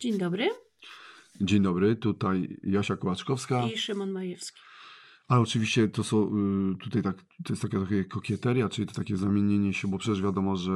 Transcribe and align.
Dzień 0.00 0.18
dobry. 0.18 0.48
Dzień 1.40 1.62
dobry, 1.62 1.96
tutaj 1.96 2.56
Jasia 2.62 2.96
Kołaczkowska. 2.96 3.66
I 3.66 3.78
Szymon 3.78 4.10
Majewski. 4.10 4.60
Ale 5.28 5.40
oczywiście 5.40 5.88
to 5.88 6.04
są 6.04 6.30
y, 6.74 6.76
tutaj 6.78 7.02
tak, 7.02 7.16
to 7.44 7.52
jest 7.52 7.62
taka 7.62 7.78
trochę 7.78 8.04
kokieteria, 8.04 8.68
czyli 8.68 8.86
to 8.86 8.94
takie 8.94 9.16
zamienienie 9.16 9.72
się, 9.72 9.88
bo 9.88 9.98
przecież 9.98 10.22
wiadomo, 10.22 10.56
że 10.56 10.72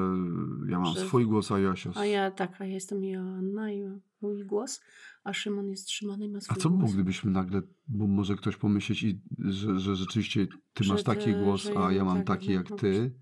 ja 0.69 0.79
mam 0.79 0.95
swój 0.95 1.27
głos, 1.27 1.53
a 1.53 1.59
Jasia. 1.59 1.91
A 1.95 2.07
ja 2.07 2.31
tak, 2.31 2.61
a 2.61 2.65
ja 2.65 2.75
jestem 2.75 3.05
Joanna 3.05 3.73
i 3.73 3.83
mój 4.21 4.45
głos, 4.45 4.83
a 5.25 5.33
Szymon 5.33 5.71
jest 5.71 5.91
Szymon 5.91 6.23
i 6.23 6.29
ma 6.29 6.39
A 6.39 6.41
swój 6.41 6.57
co 6.57 6.71
by 6.71 6.79
było, 6.79 6.91
gdybyśmy 6.91 7.31
nagle, 7.31 7.63
bo 7.89 8.07
może 8.07 8.37
ktoś 8.37 8.57
pomyśleć, 8.57 9.03
i, 9.03 9.21
że, 9.39 9.81
że 9.81 9.97
rzeczywiście 9.97 10.47
ty 10.75 10.85
Że 10.85 10.93
masz 10.93 11.03
taki 11.03 11.25
ty- 11.25 11.41
głos, 11.45 11.71
a 11.77 11.93
ja 11.93 12.05
mam 12.05 12.17
tak, 12.17 12.27
taki 12.27 12.49
no, 12.49 12.55
jak 12.55 12.81
ty. 12.81 13.15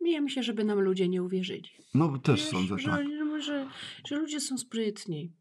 Ja 0.00 0.20
myślę, 0.20 0.42
żeby 0.42 0.64
nam 0.64 0.80
ludzie 0.80 1.08
nie 1.08 1.22
uwierzyli. 1.22 1.68
No 1.94 2.18
też 2.18 2.40
Wiesz, 2.40 2.50
sądzę, 2.50 2.78
że, 2.78 2.90
tak. 2.90 3.06
Że, 3.40 3.42
że, 3.42 3.68
że 4.06 4.16
ludzie 4.16 4.40
są 4.40 4.58
sprytni, 4.58 5.32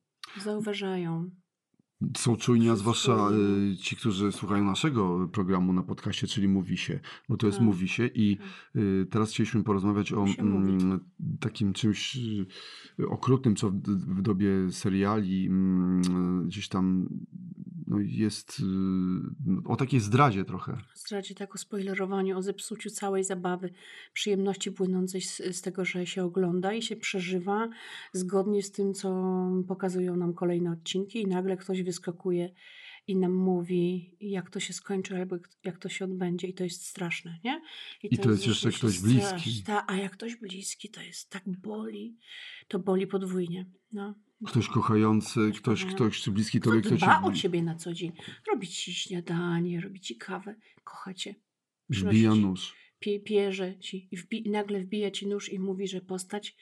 zauważają. 0.42 1.32
Są 2.18 2.36
czujni, 2.36 2.70
a 2.70 2.76
zwłaszcza 2.76 3.30
y, 3.72 3.78
ci, 3.78 3.96
którzy 3.96 4.32
słuchają 4.32 4.64
naszego 4.64 5.28
programu 5.28 5.74
na 5.74 5.84
podcaście, 5.84 6.28
czyli 6.28 6.48
Mówi 6.48 6.78
się, 6.78 7.00
bo 7.30 7.38
to 7.38 7.48
jest 7.48 7.58
Tak. 7.58 7.66
Mówi 7.66 7.88
się 7.88 8.08
i 8.08 8.38
y, 8.76 9.08
teraz 9.10 9.32
chcieliśmy 9.32 9.64
porozmawiać 9.64 10.14
o 10.14 10.26
mm, 10.40 11.00
takim 11.40 11.74
czymś 11.74 12.16
y, 13.00 13.08
okrutnym, 13.10 13.56
co 13.56 13.70
w, 13.70 13.82
w 14.18 14.22
dobie 14.22 14.72
seriali 14.72 15.48
mm, 15.48 16.48
gdzieś 16.48 16.68
tam 16.68 17.10
no, 17.94 18.00
jest 18.00 18.60
y, 18.60 18.64
o 19.66 19.76
takiej 19.76 20.00
zdradzie 20.00 20.46
trochę. 20.46 20.78
Zdradzie 20.96 21.36
tak 21.36 21.56
o 21.56 21.58
spoilerowaniu, 21.58 22.38
o 22.38 22.42
zepsuciu 22.42 22.90
całej 22.90 23.24
zabawy, 23.24 23.74
przyjemności 24.14 24.72
płynącej 24.72 25.22
z, 25.22 25.38
z 25.38 25.62
tego, 25.62 25.86
że 25.86 26.06
się 26.06 26.24
ogląda 26.24 26.74
i 26.74 26.82
się 26.82 26.96
przeżywa 26.96 27.70
zgodnie 28.14 28.64
z 28.64 28.72
tym, 28.72 28.94
co 28.94 29.24
pokazują 29.68 30.16
nam 30.16 30.34
kolejne 30.34 30.72
odcinki 30.72 31.22
i 31.22 31.28
nagle 31.28 31.58
ktoś 31.58 31.84
wyskakuje 31.84 32.54
i 33.08 33.16
nam 33.16 33.34
mówi, 33.34 34.16
jak 34.22 34.50
to 34.50 34.60
się 34.60 34.74
skończy, 34.74 35.16
albo 35.16 35.36
jak 35.64 35.78
to 35.78 35.90
się 35.90 36.06
odbędzie 36.06 36.48
i 36.48 36.54
to 36.54 36.64
jest 36.64 36.86
straszne, 36.86 37.40
nie? 37.44 37.62
I 38.04 38.18
to 38.18 38.32
jest 38.32 38.48
jeszcze 38.48 38.72
ktoś 38.72 39.00
bliski. 39.00 39.64
Ta, 39.64 39.86
a 39.88 39.96
jak 39.96 40.12
ktoś 40.12 40.36
bliski, 40.36 40.90
to 40.90 41.02
jest 41.02 41.30
tak 41.30 41.44
boli, 41.50 42.18
to 42.68 42.80
boli 42.80 43.08
podwójnie. 43.08 43.66
No. 43.92 44.16
Ktoś 44.48 44.68
kochający, 44.68 45.52
Ktoś 45.58 45.86
ktoś, 45.86 46.30
bliski 46.30 46.60
tobie, 46.60 46.82
kto 46.82 46.90
cię 46.90 47.06
dba 47.06 47.22
o 47.22 47.32
ciebie 47.32 47.64
na 47.64 47.76
co 47.76 47.94
dzień, 47.94 48.12
robi 48.52 48.68
ci 48.68 48.94
śniadanie, 48.94 49.82
robi 49.82 50.00
ci 50.00 50.16
kawę, 50.18 50.56
kocha 50.84 51.14
cię. 51.14 51.36
przynosi 51.92 52.18
wbija 52.18 52.34
ci- 52.34 52.42
nóż. 52.42 52.76
pie, 53.00 53.20
pierze 53.20 53.80
ci 53.80 54.08
i, 54.12 54.18
wbi- 54.18 54.48
i 54.48 54.50
nagle 54.50 54.80
wbija 54.84 55.12
ci 55.12 55.28
nóż 55.28 55.50
i 55.54 55.60
mówi, 55.60 55.88
że 55.88 56.02
postać, 56.02 56.56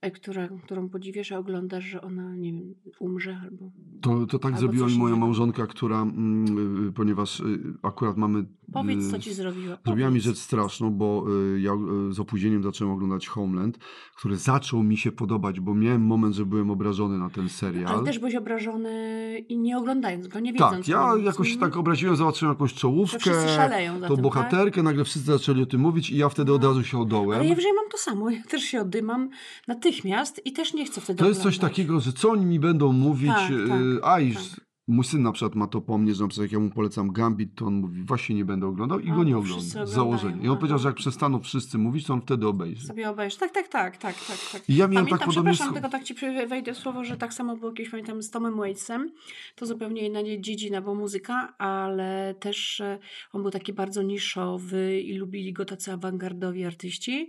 e, 0.00 0.10
która, 0.10 0.48
którą 0.64 0.88
podziwiasz, 0.88 1.32
a 1.32 1.38
oglądasz, 1.38 1.84
że 1.84 2.00
ona, 2.02 2.36
nie 2.36 2.52
wiem, 2.52 2.74
umrze 3.00 3.36
albo... 3.42 3.72
To, 4.02 4.26
to 4.26 4.38
tak 4.38 4.52
Albo 4.52 4.60
zrobiła 4.60 4.86
mi 4.86 4.98
moja 4.98 5.16
małżonka, 5.16 5.66
która, 5.66 6.02
mm, 6.02 6.88
y, 6.88 6.92
ponieważ 6.92 7.40
y, 7.40 7.44
akurat 7.82 8.16
mamy. 8.16 8.44
Powiedz, 8.72 9.10
co 9.10 9.18
ci 9.18 9.34
zrobiła. 9.34 9.78
Zrobiła 9.86 10.10
mi 10.10 10.20
rzecz 10.20 10.38
straszną, 10.38 10.90
bo 10.90 11.24
y, 11.54 11.60
ja 11.60 11.72
y, 12.10 12.12
z 12.12 12.20
opóźnieniem 12.20 12.62
zacząłem 12.62 12.94
oglądać 12.94 13.26
Homeland, 13.28 13.78
który 14.16 14.36
zaczął 14.36 14.82
mi 14.82 14.96
się 14.96 15.12
podobać, 15.12 15.60
bo 15.60 15.74
miałem 15.74 16.02
moment, 16.02 16.34
że 16.34 16.46
byłem 16.46 16.70
obrażony 16.70 17.18
na 17.18 17.30
ten 17.30 17.48
serial. 17.48 17.94
Ale 17.94 18.04
też 18.04 18.18
byłeś 18.18 18.34
obrażony 18.34 19.38
i 19.48 19.58
nie 19.58 19.78
oglądając 19.78 20.28
go, 20.28 20.40
nie 20.40 20.52
wiedząc. 20.52 20.76
tak, 20.76 20.88
ja 20.88 21.12
jakoś 21.24 21.48
się 21.48 21.54
Mhm. 21.54 21.70
tak 21.70 21.78
obraziłem, 21.80 22.16
zobaczyłem 22.16 22.54
jakąś 22.54 22.72
Że 22.72 22.78
czołówkę, 22.80 23.18
wszyscy 23.18 23.48
szaleją 23.48 24.00
za 24.00 24.08
tą 24.08 24.14
tym, 24.14 24.16
tak? 24.16 24.22
bohaterkę, 24.22 24.82
nagle 24.82 25.04
wszyscy 25.04 25.32
zaczęli 25.32 25.62
o 25.62 25.66
tym 25.66 25.80
mówić 25.80 26.10
i 26.10 26.16
ja 26.16 26.28
wtedy 26.28 26.52
od 26.52 26.62
No. 26.62 26.68
razu 26.68 26.84
się 26.84 26.98
odołem. 27.00 27.40
Ale 27.40 27.48
ja 27.48 27.54
wziąłem 27.54 27.76
mam 27.76 27.90
to 27.90 27.98
samo, 27.98 28.30
ja 28.30 28.42
też 28.42 28.62
się 28.62 28.80
oddymam 28.80 29.28
natychmiast 29.68 30.46
i 30.46 30.52
też 30.52 30.74
nie 30.74 30.84
chcę 30.84 31.00
wtedy 31.00 31.18
To 31.18 31.28
jest 31.28 31.40
coś 31.42 31.56
oglądać. 31.56 31.76
takiego, 31.76 32.00
że 32.00 32.12
co 32.12 32.30
oni 32.30 32.46
mi 32.46 32.60
będą 32.60 32.92
mówić, 32.92 33.30
Tak, 33.30 33.50
y, 33.50 33.68
tak, 33.68 33.78
a 34.02 34.20
i 34.20 34.32
tak. 34.34 34.42
Mój 34.88 35.04
syn 35.04 35.22
na 35.22 35.32
przykład 35.32 35.54
ma 35.54 35.66
to 35.66 35.80
po 35.80 35.98
mnie, 35.98 36.14
że 36.14 36.22
na 36.22 36.28
przykład 36.28 36.44
jak 36.44 36.52
ja 36.52 36.58
mu 36.58 36.70
polecam 36.70 37.12
Gambit, 37.12 37.54
to 37.54 37.66
on 37.66 37.74
mówi, 37.74 38.02
właśnie 38.02 38.36
nie 38.36 38.44
będę 38.44 38.66
oglądał 38.66 39.00
i 39.00 39.10
A, 39.10 39.14
go 39.14 39.24
nie 39.24 39.36
ogląda, 39.36 39.56
wszyscy 39.56 39.70
z 39.70 39.76
oglądają, 39.76 39.94
założenia. 39.94 40.36
I 40.36 40.46
on 40.46 40.50
aha. 40.52 40.56
powiedział, 40.56 40.78
że 40.78 40.88
jak 40.88 40.96
przestaną 40.96 41.40
wszyscy 41.40 41.78
mówić, 41.78 42.06
to 42.06 42.14
on 42.14 42.20
wtedy 42.20 42.46
obejrzy. 42.46 42.86
Sobie 42.86 43.10
obejrzysz. 43.10 43.38
Tak, 43.38 43.50
tak, 43.52 43.68
tak, 43.68 43.96
tak, 43.96 44.14
tak, 44.14 44.38
tak. 44.52 44.68
I 44.68 44.76
ja 44.76 44.88
miałem 44.88 44.94
Pamiętam, 44.94 45.18
tak 45.18 45.28
podobnie... 45.28 45.52
przepraszam, 45.52 45.74
tylko 45.74 45.88
tak 45.88 46.04
ci 46.04 46.14
wejdę 46.48 46.74
w 46.74 46.78
słowo, 46.78 47.04
że 47.04 47.16
tak 47.16 47.34
samo 47.34 47.56
było 47.56 47.72
kiedyś, 47.72 47.90
pamiętam, 47.90 48.22
z 48.22 48.30
Tomem 48.30 48.56
Waitsem. 48.56 49.12
To 49.54 49.66
zupełnie 49.66 50.06
inna 50.06 50.20
nie- 50.20 50.40
dziedzina, 50.40 50.82
bo 50.82 50.94
muzyka, 50.94 51.54
ale 51.58 52.34
też 52.40 52.80
e, 52.80 52.98
on 53.32 53.42
był 53.42 53.50
taki 53.50 53.72
bardzo 53.72 54.02
niszowy 54.02 55.00
i 55.00 55.18
lubili 55.18 55.52
go 55.52 55.64
tacy 55.64 55.92
awangardowi 55.92 56.64
artyści. 56.64 57.28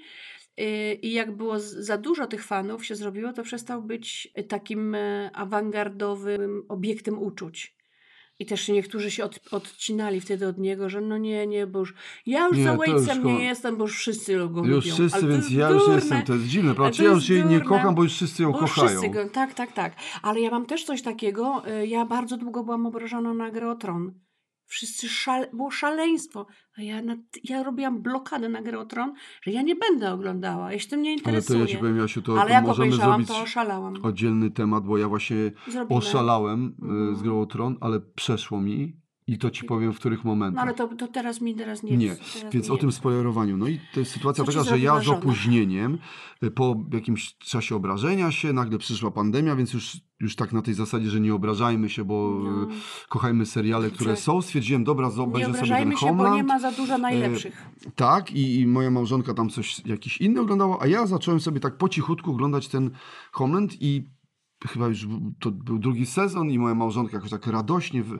Y, 0.60 0.94
I 1.02 1.12
jak 1.12 1.38
było 1.38 1.60
za 1.60 1.98
dużo 1.98 2.28
tych 2.28 2.44
fanów 2.44 2.86
się 2.86 2.96
zrobiło, 2.96 3.34
to 3.34 3.44
przestał 3.44 3.84
być 3.84 4.34
takim 4.48 4.96
e, 4.96 5.32
awangardowym 5.34 6.64
obiektem 6.70 7.20
uczuć. 7.20 7.80
I 8.42 8.46
też 8.46 8.68
niektórzy 8.68 9.12
się 9.12 9.24
od, 9.24 9.40
odcinali 9.52 10.22
wtedy 10.22 10.48
od 10.48 10.58
niego, 10.58 10.90
że 10.90 11.02
no 11.02 11.18
nie, 11.18 11.48
nie, 11.48 11.68
bo 11.68 11.80
już 11.80 11.94
ja 12.26 12.48
już 12.48 12.58
Nie, 12.58 12.64
za 12.64 12.76
Waitsem 12.76 13.24
nie 13.24 13.44
jestem, 13.46 13.78
bo 13.78 13.84
już 13.84 13.98
wszyscy 13.98 14.38
go 14.38 14.44
lubią. 14.46 14.64
Już 14.76 14.86
wszyscy, 14.86 15.18
Ale 15.18 15.28
więc 15.28 15.52
ja 15.52 15.70
już 15.70 15.88
nie 15.88 15.94
jestem, 15.94 16.22
to 16.22 16.34
jest 16.34 16.46
dziwne, 16.46 16.76
prawda? 16.76 16.94
Czy 16.98 17.04
ja 17.04 17.10
już 17.10 17.30
jej 17.30 17.46
nie 17.46 17.62
kocham, 17.62 17.96
bo 17.96 18.04
już 18.04 18.14
wszyscy 18.14 18.44
ją 18.44 18.52
Bo 18.52 18.58
kochają. 18.60 18.88
wszyscy 18.88 19.10
go, 19.10 19.30
tak, 19.30 19.54
tak, 19.54 19.72
tak. 19.72 19.96
Ale 20.22 20.40
ja 20.40 20.52
mam 20.52 20.66
też 20.66 20.84
coś 20.84 21.02
takiego. 21.02 21.64
y, 21.82 21.88
Ja 21.88 22.06
bardzo 22.06 22.38
długo 22.38 22.64
byłam 22.64 22.86
obrażona 22.86 23.34
na 23.34 23.52
grę 23.52 23.70
o 23.72 23.76
Tron. 23.76 24.14
Wszyscy 24.70 25.10
szale, 25.10 25.48
było 25.54 25.72
szaleństwo. 25.72 26.46
A 26.78 26.82
ja, 26.82 27.02
na, 27.02 27.16
ja 27.44 27.64
robiłam 27.64 28.02
blokadę 28.02 28.50
na 28.50 28.62
grę 28.62 28.86
Tron, 28.90 29.14
że 29.42 29.52
ja 29.52 29.62
nie 29.62 29.76
będę 29.76 30.12
oglądała. 30.14 30.72
Ja 30.74 30.80
się 30.80 30.88
tym 30.90 31.02
nie 31.02 31.10
Ale 31.12 31.18
to 31.22 31.30
interesuję. 31.30 31.60
ja 31.60 31.68
ci 31.68 31.78
powiem, 31.78 31.98
Jasiu, 31.98 32.22
to, 32.22 32.32
Ale 32.34 32.48
to 32.48 32.54
jak 32.54 32.66
możemy 32.66 32.92
zrobić 32.92 33.28
to 33.28 33.42
oszalałam. 33.42 33.94
oddzielny 34.04 34.52
temat, 34.52 34.84
bo 34.86 34.98
ja 34.98 35.08
właśnie 35.10 35.52
Zrobimy. 35.68 35.98
oszalałem 36.00 36.66
y, 36.66 36.86
Mhm. 36.86 37.16
z 37.16 37.22
grą 37.22 37.42
o 37.42 37.46
Tron, 37.46 37.78
ale 37.82 38.00
przeszło 38.00 38.62
mi 38.62 38.96
i 39.30 39.38
to 39.38 39.50
ci 39.50 39.64
powiem, 39.66 39.94
w 39.94 40.00
których 40.00 40.24
momentach. 40.24 40.56
No 40.56 40.62
ale 40.62 40.74
to, 40.74 40.96
to 40.96 41.08
teraz 41.08 41.42
mi 41.42 41.56
teraz 41.56 41.84
nie 41.84 41.98
Nie, 41.98 42.16
teraz 42.16 42.54
więc 42.54 42.66
mi 42.66 42.72
o 42.72 42.74
nie 42.74 42.80
tym 42.80 42.92
spoilerowaniu. 42.92 43.58
No 43.58 43.68
i 43.68 43.80
to 43.94 44.00
jest 44.00 44.12
sytuacja 44.12 44.44
Co 44.46 44.52
taka, 44.52 44.64
że 44.64 44.80
ja 44.80 45.02
z 45.02 45.08
opóźnieniem, 45.10 45.98
y, 46.44 46.52
po 46.52 46.76
jakimś 46.94 47.38
czasie 47.38 47.76
obrażenia 47.76 48.32
się, 48.32 48.54
nagle 48.54 48.78
przyszła 48.78 49.12
pandemia, 49.12 49.56
więc 49.56 49.74
już, 49.74 49.98
już 50.20 50.36
tak 50.36 50.54
na 50.54 50.62
tej 50.62 50.74
zasadzie, 50.74 51.10
że 51.10 51.20
nie 51.20 51.34
obrażajmy 51.36 51.90
się, 51.90 52.06
bo 52.06 52.42
No. 52.44 52.64
y, 52.64 52.68
kochajmy 53.10 53.46
seriale, 53.46 53.92
które 53.92 54.16
Że- 54.16 54.22
są. 54.22 54.42
Stwierdziłem, 54.42 54.84
dobra, 54.84 55.10
Nie 55.18 55.24
obejrzę 55.24 55.46
sobie 55.46 55.58
ten 55.58 55.66
obrażajmy 55.66 55.98
się, 55.98 56.18
bo 56.18 56.36
nie 56.36 56.44
ma 56.44 56.60
za 56.60 56.72
dużo 56.72 56.98
najlepszych. 56.98 57.66
Tak, 57.96 58.32
i, 58.32 58.60
i 58.60 58.68
moja 58.68 58.92
małżonka 58.92 59.34
tam 59.34 59.50
coś 59.50 59.86
jakiś 59.86 60.18
inny 60.18 60.42
oglądała, 60.42 60.78
a 60.82 60.88
ja 60.88 61.08
zacząłem 61.08 61.40
sobie 61.40 61.60
tak 61.60 61.78
po 61.78 61.90
cichutku 61.90 62.32
oglądać 62.32 62.68
ten 62.68 62.92
Homeland 63.32 63.82
i 63.82 64.04
chyba 64.68 64.88
już 64.88 65.08
to 65.40 65.52
był 65.52 65.80
drugi 65.80 66.06
sezon 66.06 66.50
i 66.50 66.60
moja 66.60 66.76
małżonka 66.76 67.18
jakoś 67.18 67.30
tak 67.30 67.48
radośnie 67.48 68.04
w, 68.04 68.14
y, 68.14 68.20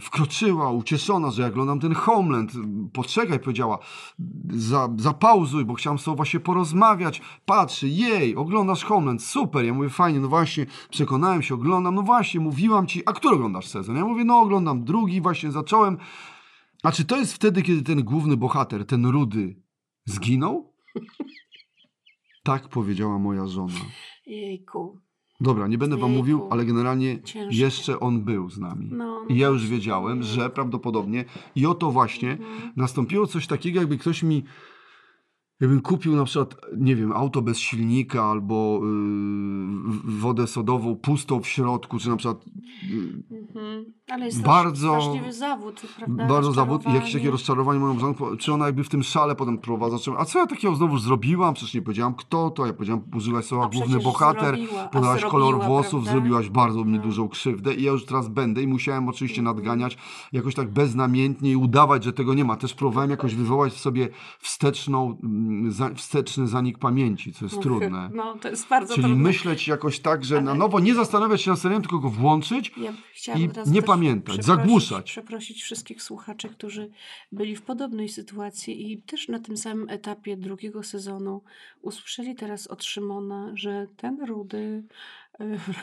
wkroczyła, 0.00 0.70
ucieszona, 0.70 1.30
że 1.30 1.42
ja 1.42 1.48
oglądam 1.48 1.80
ten 1.80 1.94
Homeland. 1.94 2.52
Poczekaj, 2.92 3.40
powiedziała, 3.40 3.78
za, 4.50 4.88
zapauzuj, 4.96 5.64
bo 5.64 5.74
chciałam 5.74 5.98
z 5.98 6.04
tobą 6.04 6.16
właśnie 6.16 6.40
porozmawiać. 6.40 7.22
Patrzy, 7.46 7.88
jej, 7.88 8.36
oglądasz 8.36 8.84
Homeland, 8.84 9.22
super. 9.22 9.64
Ja 9.64 9.74
mówię, 9.74 9.88
fajnie, 9.88 10.20
no 10.20 10.28
właśnie, 10.28 10.66
przekonałem 10.90 11.42
się, 11.42 11.54
oglądam, 11.54 11.94
no 11.94 12.02
właśnie, 12.02 12.40
mówiłam 12.40 12.86
ci, 12.86 13.02
a 13.06 13.12
który 13.12 13.34
oglądasz 13.34 13.66
sezon? 13.66 13.96
Ja 13.96 14.04
mówię, 14.04 14.24
no 14.24 14.40
oglądam 14.40 14.84
drugi, 14.84 15.20
właśnie 15.20 15.52
zacząłem. 15.52 15.96
A 16.82 16.92
czy 16.92 17.04
to 17.04 17.16
jest 17.16 17.34
wtedy, 17.34 17.62
kiedy 17.62 17.82
ten 17.82 18.04
główny 18.04 18.36
bohater, 18.36 18.86
ten 18.86 19.06
rudy, 19.06 19.62
zginął? 20.04 20.72
Tak 22.42 22.68
powiedziała 22.68 23.18
moja 23.18 23.46
żona. 23.46 23.74
Jejku. 24.26 25.00
Dobra, 25.40 25.66
nie 25.66 25.78
będę 25.78 25.96
wam 25.96 26.10
Jejku. 26.10 26.22
mówił, 26.22 26.46
ale 26.50 26.64
generalnie 26.64 27.22
Ciężkie. 27.22 27.60
jeszcze 27.62 28.00
on 28.00 28.20
był 28.24 28.50
z 28.50 28.58
nami. 28.58 28.88
No, 28.92 28.96
no 29.28 29.34
I 29.34 29.38
ja 29.38 29.48
już 29.48 29.66
wiedziałem, 29.68 30.22
że 30.22 30.50
prawdopodobnie 30.50 31.24
i 31.56 31.66
oto 31.66 31.90
właśnie 31.92 32.30
Mhm. 32.32 32.72
nastąpiło 32.76 33.26
coś 33.26 33.46
takiego, 33.46 33.80
jakby 33.80 33.98
ktoś 33.98 34.22
mi 34.22 34.42
Jakbym 35.60 35.80
kupił 35.80 36.16
na 36.16 36.24
przykład, 36.24 36.56
nie 36.76 36.96
wiem, 36.96 37.12
auto 37.12 37.42
bez 37.42 37.58
silnika 37.58 38.24
albo 38.24 38.80
yy, 38.82 40.18
wodę 40.20 40.46
sodową 40.46 40.96
pustą 40.96 41.40
w 41.40 41.46
środku, 41.48 41.98
czy 41.98 42.08
na 42.08 42.16
przykład 42.16 42.44
yy, 42.90 43.22
Mhm. 43.56 43.84
Ale 44.10 44.26
jest 44.26 44.42
Bardzo- 44.42 44.98
zawód, 45.30 45.82
prawda? 45.96 46.26
bardzo 46.26 46.52
zawód 46.52 46.86
i 46.86 46.94
jakieś 46.94 47.12
takie 47.12 47.30
Rozczarowanie. 47.30 47.80
moją 47.80 47.98
żonką, 47.98 48.36
czy 48.36 48.52
ona 48.52 48.66
jakby 48.66 48.84
w 48.84 48.88
tym 48.88 49.02
szale 49.02 49.34
potem 49.34 49.58
zacząć, 49.90 50.16
a 50.20 50.24
co 50.24 50.38
ja 50.38 50.46
takiego 50.46 50.74
znowu 50.74 50.98
zrobiłam? 50.98 51.54
Przecież 51.54 51.74
nie 51.74 51.82
powiedziałam 51.82 52.14
kto 52.14 52.50
to, 52.50 52.66
ja 52.66 52.72
powiedziałam, 52.72 53.02
użyłaś 53.16 53.44
słowa 53.44 53.68
główny 53.74 53.98
bohater, 53.98 54.56
zrobiła, 54.56 54.88
podałaś 54.88 55.22
kolor 55.24 55.48
zrobiła, 55.48 55.66
włosów, 55.66 55.90
prawda? 55.90 56.10
zrobiłaś 56.10 56.48
bardzo 56.50 56.84
mi 56.84 56.96
No. 56.96 57.02
dużą 57.02 57.28
krzywdę 57.28 57.74
i 57.74 57.82
ja 57.82 57.92
już 57.92 58.04
teraz 58.04 58.28
będę 58.28 58.62
i 58.62 58.66
musiałem 58.66 59.08
oczywiście 59.08 59.40
Mhm. 59.40 59.56
nadganiać 59.56 59.98
jakoś 60.32 60.54
tak 60.54 60.70
beznamiętnie 60.70 61.50
i 61.50 61.56
udawać, 61.56 62.04
że 62.04 62.12
tego 62.12 62.34
nie 62.34 62.44
ma. 62.44 62.56
Też 62.56 62.74
próbowałem 62.74 63.10
jakoś 63.10 63.34
wywołać 63.34 63.72
w 63.72 63.78
sobie 63.80 64.08
wsteczną, 64.38 65.16
za, 65.68 65.94
wsteczny 65.94 66.48
zanik 66.48 66.78
pamięci, 66.78 67.32
co 67.32 67.44
jest 67.44 67.60
trudne. 67.62 68.10
No, 68.14 68.34
to 68.38 68.48
jest 68.48 68.68
bardzo 68.68 68.94
Czyli 68.94 69.06
trudne. 69.06 69.22
myśleć 69.22 69.68
jakoś 69.68 70.00
tak, 70.00 70.24
że 70.24 70.40
na 70.40 70.50
Ale- 70.50 70.58
nowo 70.60 70.80
nie 70.80 70.94
zastanawiać 70.94 71.42
się 71.42 71.50
nad 71.50 71.58
serialem, 71.60 71.82
tylko 71.82 71.98
go 71.98 72.10
włączyć 72.10 72.72
Ja 72.76 73.34
i 73.34 73.48
nie 73.66 73.82
pamiętać, 73.82 74.36
przeprosić- 74.36 74.42
zagłuszać. 74.46 75.10
Przeprosić 75.10 75.62
wszystkich 75.62 76.02
słuchaczy, 76.02 76.48
którzy 76.48 76.90
byli 77.32 77.56
w 77.56 77.62
podobnej 77.62 78.08
sytuacji 78.08 78.92
i 78.92 78.98
też 79.02 79.28
na 79.28 79.38
tym 79.38 79.56
samym 79.56 79.88
etapie 79.88 80.36
drugiego 80.36 80.82
sezonu 80.82 81.42
usłyszeli 81.82 82.34
teraz 82.34 82.66
od 82.66 82.84
Szymona, 82.84 83.50
że 83.54 83.86
ten 83.96 84.24
rudy 84.24 84.84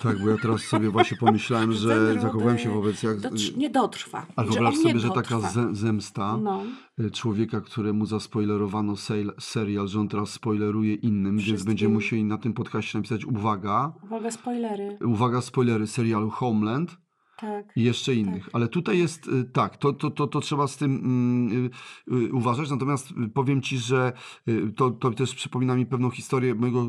Tak, 0.04 0.20
bo 0.24 0.30
ja 0.30 0.38
teraz 0.42 0.62
sobie 0.62 0.90
właśnie 0.90 1.18
pomyślałem, 1.18 1.72
że 1.72 2.20
zachowałem 2.22 2.58
się 2.58 2.70
wobec 2.70 3.04
jak... 3.04 3.18
Dotrz- 3.20 3.58
nie 3.58 3.70
dotrwa. 3.70 4.26
Ale 4.36 4.48
wyobraź 4.48 4.76
sobie, 4.78 5.00
że 5.00 5.10
taka 5.10 5.40
zemsta 5.72 6.38
No, 6.38 6.64
y, 7.00 7.12
człowieka, 7.12 7.62
któremu 7.62 8.06
zaspoilerowano 8.06 8.94
serial, 9.40 9.88
że 9.88 10.00
on 10.00 10.08
teraz 10.08 10.30
spoileruje 10.30 10.94
innym, 10.96 11.32
więc 11.38 11.44
Wszystkim. 11.48 11.66
będziemy 11.68 11.94
musieli 11.94 12.24
na 12.24 12.38
tym 12.38 12.54
podcaście 12.54 12.98
napisać 12.98 13.26
uwaga, 13.26 13.94
uwaga, 14.04 14.32
spoilery. 14.32 14.98
uwaga, 15.06 15.42
spoilery 15.42 15.88
serialu 15.88 16.30
Homeland 16.30 16.98
Tak. 17.38 17.66
i 17.76 17.84
jeszcze 17.84 18.16
innych. 18.16 18.50
Ale 18.54 18.68
tutaj 18.68 19.00
jest 19.00 19.28
y, 19.28 19.44
tak, 19.44 19.78
to, 19.78 19.94
to, 19.94 20.12
to, 20.12 20.28
to 20.28 20.40
trzeba 20.40 20.68
z 20.68 20.78
tym 20.78 20.96
mm, 20.96 21.66
y, 21.66 22.16
y, 22.16 22.34
uważać. 22.34 22.72
Natomiast 22.72 23.14
powiem 23.34 23.62
ci, 23.62 23.78
że 23.78 24.14
y, 24.48 24.74
to, 24.76 24.92
to 24.92 25.12
też 25.12 25.36
przypomina 25.36 25.76
mi 25.76 25.86
pewną 25.86 26.10
historię 26.10 26.56
mojego 26.56 26.88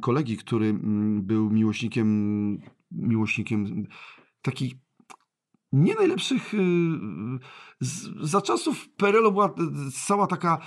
kolegi, 0.00 0.36
który 0.36 0.66
mm, 0.66 1.22
był 1.22 1.50
miłośnikiem, 1.50 2.58
miłośnikiem 2.90 3.86
takich 4.42 4.74
nie 5.72 5.94
najlepszych. 5.94 6.52
z, 7.80 8.08
za 8.30 8.40
czasów 8.40 8.88
PRL-u 8.88 9.32
była 9.32 9.54
cała 10.06 10.26
taka 10.26 10.58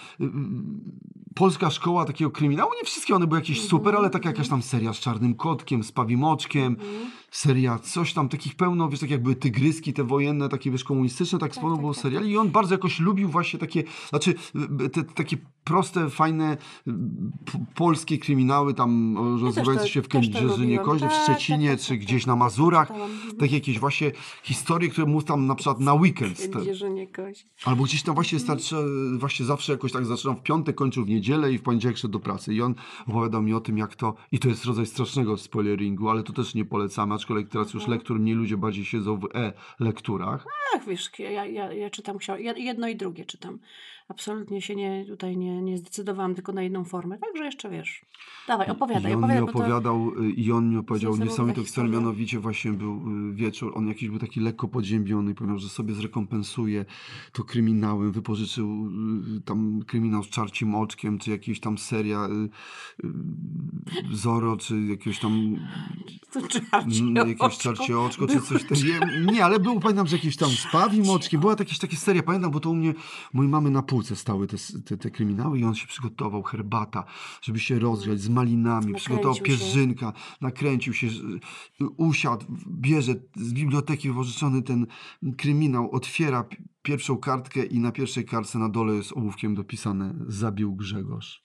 polska 1.35 1.69
szkoła 1.69 2.05
takiego 2.05 2.31
kryminału. 2.31 2.71
Nie 2.81 2.85
wszystkie 2.85 3.15
one 3.15 3.27
były 3.27 3.39
jakieś 3.39 3.57
Mhm, 3.57 3.69
super, 3.69 3.95
ale 3.95 4.09
taka 4.09 4.29
jakaś 4.29 4.49
tam 4.49 4.61
seria 4.61 4.93
z 4.93 4.99
czarnym 4.99 5.35
kotkiem, 5.35 5.83
z 5.83 5.91
pawimoczkiem 5.91 6.65
Mhm. 6.73 7.11
seria, 7.31 7.79
coś 7.79 8.13
tam 8.13 8.29
takich 8.29 8.55
pełno, 8.55 8.89
wiesz, 8.89 8.99
tak 8.99 9.09
jak 9.09 9.23
były 9.23 9.35
tygryski 9.35 9.93
te 9.93 10.03
wojenne, 10.03 10.49
takie 10.49 10.71
wiesz, 10.71 10.83
komunistyczne, 10.83 11.39
tak, 11.39 11.49
Tak, 11.49 11.55
sporo 11.57 11.73
tak, 11.73 11.81
było 11.81 11.93
tak, 11.93 12.01
seriali 12.03 12.31
i 12.31 12.37
on 12.37 12.49
bardzo 12.51 12.75
jakoś 12.75 12.99
lubił 12.99 13.29
właśnie 13.29 13.59
takie, 13.59 13.83
znaczy 14.09 14.35
y, 14.85 14.89
te, 14.89 15.03
te 15.03 15.13
takie 15.13 15.37
proste, 15.63 16.09
fajne 16.09 16.57
polskie 17.75 18.17
kryminały 18.17 18.73
tam 18.73 19.17
o, 19.17 19.37
rozgrywające 19.37 19.87
się 19.87 20.01
w 20.01 20.07
Kędzierzynie. 20.07 20.79
Koźle, 20.79 21.09
w 21.09 21.11
Tak, 21.11 21.23
Szczecinie, 21.23 21.67
tak, 21.69 21.77
tak, 21.77 21.85
czy 21.85 21.89
tak, 21.93 21.99
gdzieś 21.99 22.21
tak, 22.23 22.27
na 22.27 22.33
tak, 22.33 22.39
Mazurach. 22.39 22.91
Mhm. 22.91 23.37
takie 23.39 23.55
jakieś 23.55 23.79
właśnie 23.79 24.11
historie, 24.43 24.89
które 24.89 25.07
mu 25.07 25.21
tam 25.21 25.47
na 25.47 25.55
przykład 25.55 25.79
na 25.79 25.93
weekend, 25.93 26.39
albo 27.65 27.83
gdzieś 27.83 28.03
tam 28.03 28.11
Mhm. 28.11 28.15
właśnie 28.15 28.39
starczy, 28.39 28.75
właśnie 29.17 29.45
zawsze 29.45 29.71
jakoś 29.71 29.91
tak 29.91 30.05
zaczynał 30.05 30.35
w 30.35 30.41
piątek, 30.43 30.75
kończył 30.75 31.05
w 31.05 31.09
niedzielę 31.09 31.53
i 31.53 31.57
w 31.57 31.61
poniedziałek 31.61 31.97
szedł 31.97 32.11
do 32.11 32.19
pracy 32.19 32.53
i 32.53 32.61
on 32.61 32.75
opowiadał 33.07 33.41
mi 33.41 33.53
o 33.53 33.59
tym, 33.61 33.77
jak 33.77 33.95
to, 33.95 34.15
i 34.31 34.39
to 34.39 34.47
jest 34.49 34.65
rodzaj 34.65 34.85
strasznego 34.85 35.37
spoileringu, 35.37 36.09
ale 36.09 36.23
to 36.23 36.33
też 36.33 36.55
nie 36.55 36.65
polecamy, 36.65 37.15
aczkolwiek 37.15 37.49
teraz 37.49 37.73
już 37.73 37.83
Mhm. 37.83 37.97
lektur 37.99 38.19
mniej 38.19 38.35
ludzie 38.35 38.57
bardziej 38.57 38.85
siedzą 38.85 39.17
w 39.17 39.27
e-lekturach. 39.35 40.45
Tak, 40.73 40.85
wiesz, 40.85 41.09
ja, 41.19 41.45
ja, 41.45 41.73
ja 41.73 41.89
czytam 41.89 42.17
książki, 42.17 42.45
jedno 42.57 42.87
i 42.87 42.95
drugie 42.95 43.25
czytam. 43.25 43.59
Absolutnie 44.07 44.61
się 44.61 44.75
nie, 44.75 45.05
tutaj 45.05 45.37
nie, 45.37 45.61
nie 45.61 45.77
zdecydowałam 45.77 46.35
tylko 46.35 46.51
na 46.53 46.61
jedną 46.61 46.83
formę, 46.83 47.17
także 47.17 47.45
jeszcze 47.45 47.69
wiesz. 47.69 48.05
Dawaj, 48.47 48.69
opowiadaj, 48.69 49.11
I 49.11 49.15
on 49.15 49.23
opowiadaj, 49.23 49.41
mi 49.41 49.47
to... 49.47 49.59
opowiadał, 49.59 50.11
y, 50.23 50.31
i 50.31 50.51
on 50.51 50.69
mi 50.69 50.77
opowiedział 50.77 51.17
niesamowitą 51.17 51.63
historię, 51.63 51.91
mianowicie 51.91 52.39
właśnie 52.39 52.71
był 52.71 53.01
y, 53.29 53.33
wieczór, 53.33 53.71
on 53.75 53.87
jakiś 53.87 54.09
był 54.09 54.19
taki 54.19 54.39
lekko 54.39 54.67
podziębiony 54.67 55.31
i 55.31 55.35
powiedział, 55.35 55.59
że 55.59 55.69
sobie 55.69 55.93
zrekompensuje 55.93 56.85
to 57.31 57.43
kryminałem, 57.43 58.11
wypożyczył 58.11 58.89
y, 59.37 59.41
tam 59.41 59.83
kryminał 59.87 60.23
z 60.23 60.29
czarcim 60.29 60.75
oczkiem, 60.75 61.19
czy 61.19 61.31
jakieś 61.31 61.59
tam 61.59 61.77
seria 61.77 62.27
Zoro, 64.11 64.57
czy 64.57 64.81
jakiegoś 64.81 65.19
tam 65.19 65.55
Mm, 66.73 67.27
jakieś 67.27 67.57
czarcie 67.57 67.99
oczko, 67.99 68.27
czy 68.27 68.41
coś 68.41 68.63
takiego. 68.63 69.05
Nie, 69.31 69.45
ale 69.45 69.59
był, 69.59 69.79
pamiętam, 69.79 70.07
że 70.07 70.15
jakieś 70.15 70.37
tam 70.37 70.49
spawim 70.49 71.09
oczkiem. 71.09 71.41
Była 71.41 71.55
jakieś 71.59 71.79
takie 71.79 71.97
seria, 71.97 72.23
pamiętam, 72.23 72.51
bo 72.51 72.59
to 72.59 72.69
u 72.69 72.75
mnie, 72.75 72.93
mojej 73.33 73.51
mamy 73.51 73.69
na 73.69 73.81
półce 73.93 74.15
stały 74.15 74.47
te, 74.47 74.57
te, 74.85 74.97
te 74.97 75.11
kryminały 75.11 75.59
i 75.59 75.63
on 75.63 75.75
się 75.75 75.87
przygotował, 75.87 76.43
herbata, 76.43 77.03
żeby 77.41 77.59
się 77.59 77.79
rozgrzać 77.79 78.19
z 78.21 78.29
malinami, 78.29 78.93
przygotował 78.93 79.33
Nakręcił 79.33 79.55
się. 79.57 79.63
pierzynka, 79.63 80.13
nakręcił 80.41 80.93
się, 80.93 81.07
y, 81.07 81.89
usiadł, 81.97 82.45
bierze 82.67 83.13
z 83.35 83.53
biblioteki 83.53 84.09
wypożyczony 84.09 84.61
ten 84.61 84.87
kryminał, 85.37 85.91
otwiera 85.91 86.43
pi- 86.43 86.57
pierwszą 86.81 87.17
kartkę 87.17 87.65
i 87.65 87.79
na 87.79 87.91
pierwszej 87.91 88.25
kartce 88.25 88.59
na 88.59 88.69
dole 88.69 88.93
jest 88.95 89.11
ołówkiem 89.11 89.55
dopisane 89.55 90.13
zabił 90.27 90.75
Grzegorz. 90.75 91.43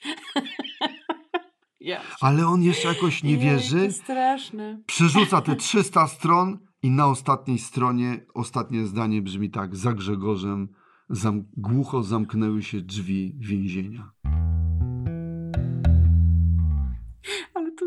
Ale 2.20 2.46
on 2.46 2.62
jeszcze 2.62 2.88
jakoś 2.88 3.22
nie 3.22 3.38
wierzy. 3.38 3.92
straszne. 3.92 4.82
Przerzuca 4.86 5.40
te 5.40 5.56
300 5.56 6.06
stron 6.06 6.58
i 6.82 6.90
na 6.90 7.06
ostatniej 7.06 7.58
stronie 7.58 8.26
ostatnie 8.34 8.86
zdanie 8.86 9.22
brzmi 9.22 9.50
tak. 9.50 9.76
Za 9.76 9.92
Grzegorzem 9.92 10.68
zam 11.10 11.44
głucho 11.56 12.02
zamknęły 12.02 12.62
się 12.62 12.80
drzwi 12.80 13.36
więzienia. 13.38 14.12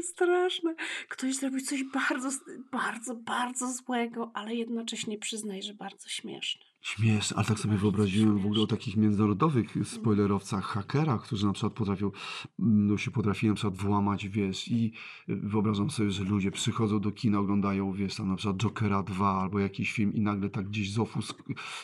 To 0.01 0.07
straszne. 0.07 0.75
Ktoś 1.09 1.36
zrobił 1.36 1.62
coś 1.62 1.83
bardzo, 1.83 2.30
bardzo, 2.71 3.15
bardzo 3.15 3.74
złego, 3.74 4.31
ale 4.33 4.56
jednocześnie 4.56 5.18
przyznaje, 5.18 5.62
że 5.62 5.74
bardzo 5.74 6.09
śmieszne. 6.09 6.62
Śmieszne, 6.81 7.38
ale 7.38 7.45
tak 7.45 7.59
sobie 7.59 7.71
Bardzo 7.74 7.81
wyobraziłem 7.81 8.38
w 8.38 8.45
ogóle 8.45 8.62
o 8.62 8.63
śmieszne. 8.63 8.77
takich 8.77 8.98
międzynarodowych 8.98 9.74
spoilerowcach, 9.83 10.63
hakerach, 10.65 11.24
którzy 11.24 11.45
na 11.45 11.53
przykład 11.53 11.74
potrafią, 11.74 12.12
no 12.59 12.98
się 12.98 13.12
potrafili 13.12 13.50
na 13.50 13.56
przykład 13.56 13.77
włamać, 13.77 14.27
wiesz, 14.27 14.68
i 14.68 14.86
y, 15.30 15.36
wyobrażam 15.36 15.89
sobie, 15.89 16.12
że 16.12 16.24
ludzie 16.24 16.51
przychodzą 16.51 17.00
do 17.00 17.12
kina, 17.12 17.39
oglądają, 17.39 17.94
wiesz, 17.94 18.15
tam 18.15 18.27
na 18.30 18.36
przykład 18.36 18.57
Jokera 18.57 19.04
2 19.04 19.42
albo 19.42 19.59
jakiś 19.59 19.92
film 19.94 20.13
i 20.13 20.21
nagle 20.21 20.50
tak 20.50 20.68
gdzieś 20.69 20.92
z 20.94 21.00
ofu, 21.00 21.21
z, 21.21 21.27
z 21.27 21.36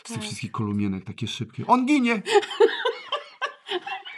tych 0.02 0.14
Tak. 0.14 0.22
wszystkich 0.22 0.50
kolumienek 0.52 1.04
takie 1.04 1.26
szybkie. 1.26 1.66
On 1.66 1.86
ginie! 1.86 2.22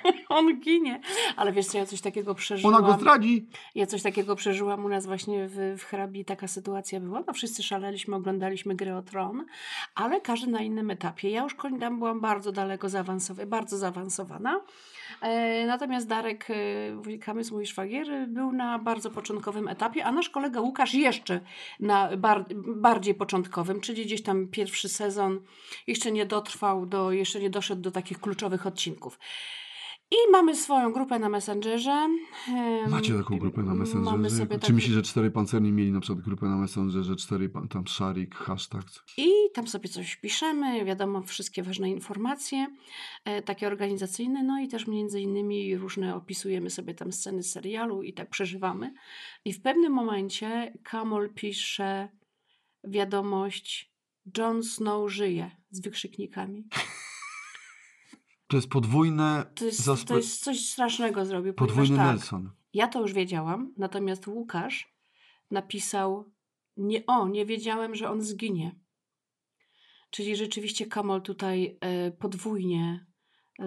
On 0.28 0.60
ginie. 0.60 1.00
Ale 1.36 1.52
wiesz 1.52 1.66
co, 1.66 1.78
ja 1.78 1.86
coś 1.86 2.00
takiego 2.00 2.34
przeżyłam. 2.34 2.74
Ona 2.74 2.86
go 2.86 2.92
zdradzi! 2.92 3.46
Ja 3.74 3.86
coś 3.86 4.02
takiego 4.02 4.36
przeżyłam 4.36 4.84
u 4.84 4.88
nas 4.88 5.06
właśnie 5.06 5.48
w, 5.48 5.76
w 5.78 5.84
hrabi. 5.84 6.24
Taka 6.24 6.48
sytuacja 6.48 7.00
była. 7.00 7.22
No 7.26 7.32
wszyscy 7.32 7.62
szaleliśmy, 7.62 8.16
oglądaliśmy 8.16 8.74
grę 8.74 8.96
o 8.96 9.02
tron, 9.02 9.44
ale 9.94 10.20
każdy 10.20 10.46
na 10.46 10.60
innym 10.60 10.90
etapie. 10.90 11.30
Ja 11.30 11.42
już 11.42 11.56
tam 11.80 11.98
byłam 11.98 12.20
bardzo 12.20 12.52
daleko 12.52 12.88
zaawansowana, 12.88 13.46
bardzo 13.46 13.78
zaawansowana. 13.78 14.60
E, 15.20 15.66
natomiast 15.66 16.08
Darek, 16.08 16.46
e, 16.50 17.18
Kamys, 17.18 17.50
mój 17.50 17.66
szwagier, 17.66 18.28
był 18.28 18.52
na 18.52 18.78
bardzo 18.78 19.10
początkowym 19.10 19.68
etapie, 19.68 20.04
a 20.04 20.12
nasz 20.12 20.30
kolega 20.30 20.60
Łukasz 20.60 20.94
jeszcze 20.94 21.40
na 21.80 22.16
bar 22.16 22.44
bardziej 22.76 23.14
początkowym, 23.14 23.80
czyli 23.80 24.06
gdzieś 24.06 24.22
tam 24.22 24.48
pierwszy 24.48 24.88
sezon 24.88 25.40
jeszcze 25.86 26.12
nie 26.12 26.26
dotrwał 26.26 26.86
do, 26.86 27.12
jeszcze 27.12 27.40
nie 27.40 27.50
doszedł 27.50 27.82
do 27.82 27.90
takich 27.90 28.20
kluczowych 28.20 28.66
odcinków. 28.66 29.18
I 30.12 30.30
mamy 30.32 30.56
swoją 30.56 30.92
grupę 30.92 31.18
na 31.18 31.28
Messengerze. 31.28 32.08
Macie 32.88 33.14
taką 33.18 33.38
grupę 33.38 33.62
na 33.62 33.74
Messengerze? 33.74 34.10
Mamy 34.16 34.30
sobie 34.30 34.54
Czy 34.54 34.60
taki- 34.60 34.72
myślisz, 34.72 34.94
że 34.94 35.02
cztery 35.02 35.30
pancerni 35.30 35.72
mieli 35.72 35.92
na 35.92 36.00
przykład 36.00 36.24
grupę 36.24 36.46
na 36.46 36.56
Messengerze, 36.56 37.16
cztery 37.16 37.48
pan- 37.48 37.68
tam 37.68 37.86
szarik, 37.86 38.34
hashtag? 38.34 38.84
I 39.16 39.28
tam 39.54 39.66
sobie 39.68 39.88
coś 39.88 40.16
piszemy, 40.16 40.84
wiadomo, 40.84 41.22
wszystkie 41.22 41.62
ważne 41.62 41.90
informacje, 41.90 42.66
e, 43.24 43.42
takie 43.42 43.66
organizacyjne, 43.66 44.42
no 44.42 44.60
i 44.60 44.68
też 44.68 44.86
między 44.86 45.20
innymi 45.20 45.76
różne 45.76 46.14
opisujemy 46.14 46.70
sobie 46.70 46.94
tam 46.94 47.12
sceny 47.12 47.42
serialu 47.42 48.02
i 48.02 48.12
tak 48.12 48.30
przeżywamy. 48.30 48.94
I 49.44 49.52
w 49.52 49.62
pewnym 49.62 49.92
momencie 49.92 50.72
Kamol 50.82 51.34
pisze 51.34 52.08
wiadomość 52.84 53.92
Jon 54.38 54.62
Snow 54.62 55.10
żyje 55.12 55.50
z 55.70 55.80
wykrzyknikami. 55.80 56.64
To 58.50 58.56
jest 58.56 58.68
podwójne, 58.68 59.46
To 59.54 59.64
jest, 59.64 59.80
zaspo- 59.80 60.06
to 60.08 60.16
jest 60.16 60.44
coś 60.44 60.68
strasznego 60.68 61.24
zrobił. 61.26 61.54
podwójny 61.54 61.96
tak, 61.96 62.06
Nelson. 62.06 62.50
Ja 62.74 62.88
to 62.88 63.00
już 63.00 63.12
wiedziałam, 63.12 63.74
natomiast 63.76 64.26
Łukasz 64.28 64.94
napisał: 65.50 66.24
Nie, 66.76 67.06
o, 67.06 67.28
nie 67.28 67.46
wiedziałem, 67.46 67.94
że 67.94 68.10
on 68.10 68.22
zginie. 68.22 68.74
Czyli 70.10 70.36
rzeczywiście 70.36 70.86
Kamol 70.86 71.22
tutaj 71.22 71.78
e, 71.80 72.10
podwójnie, 72.10 73.06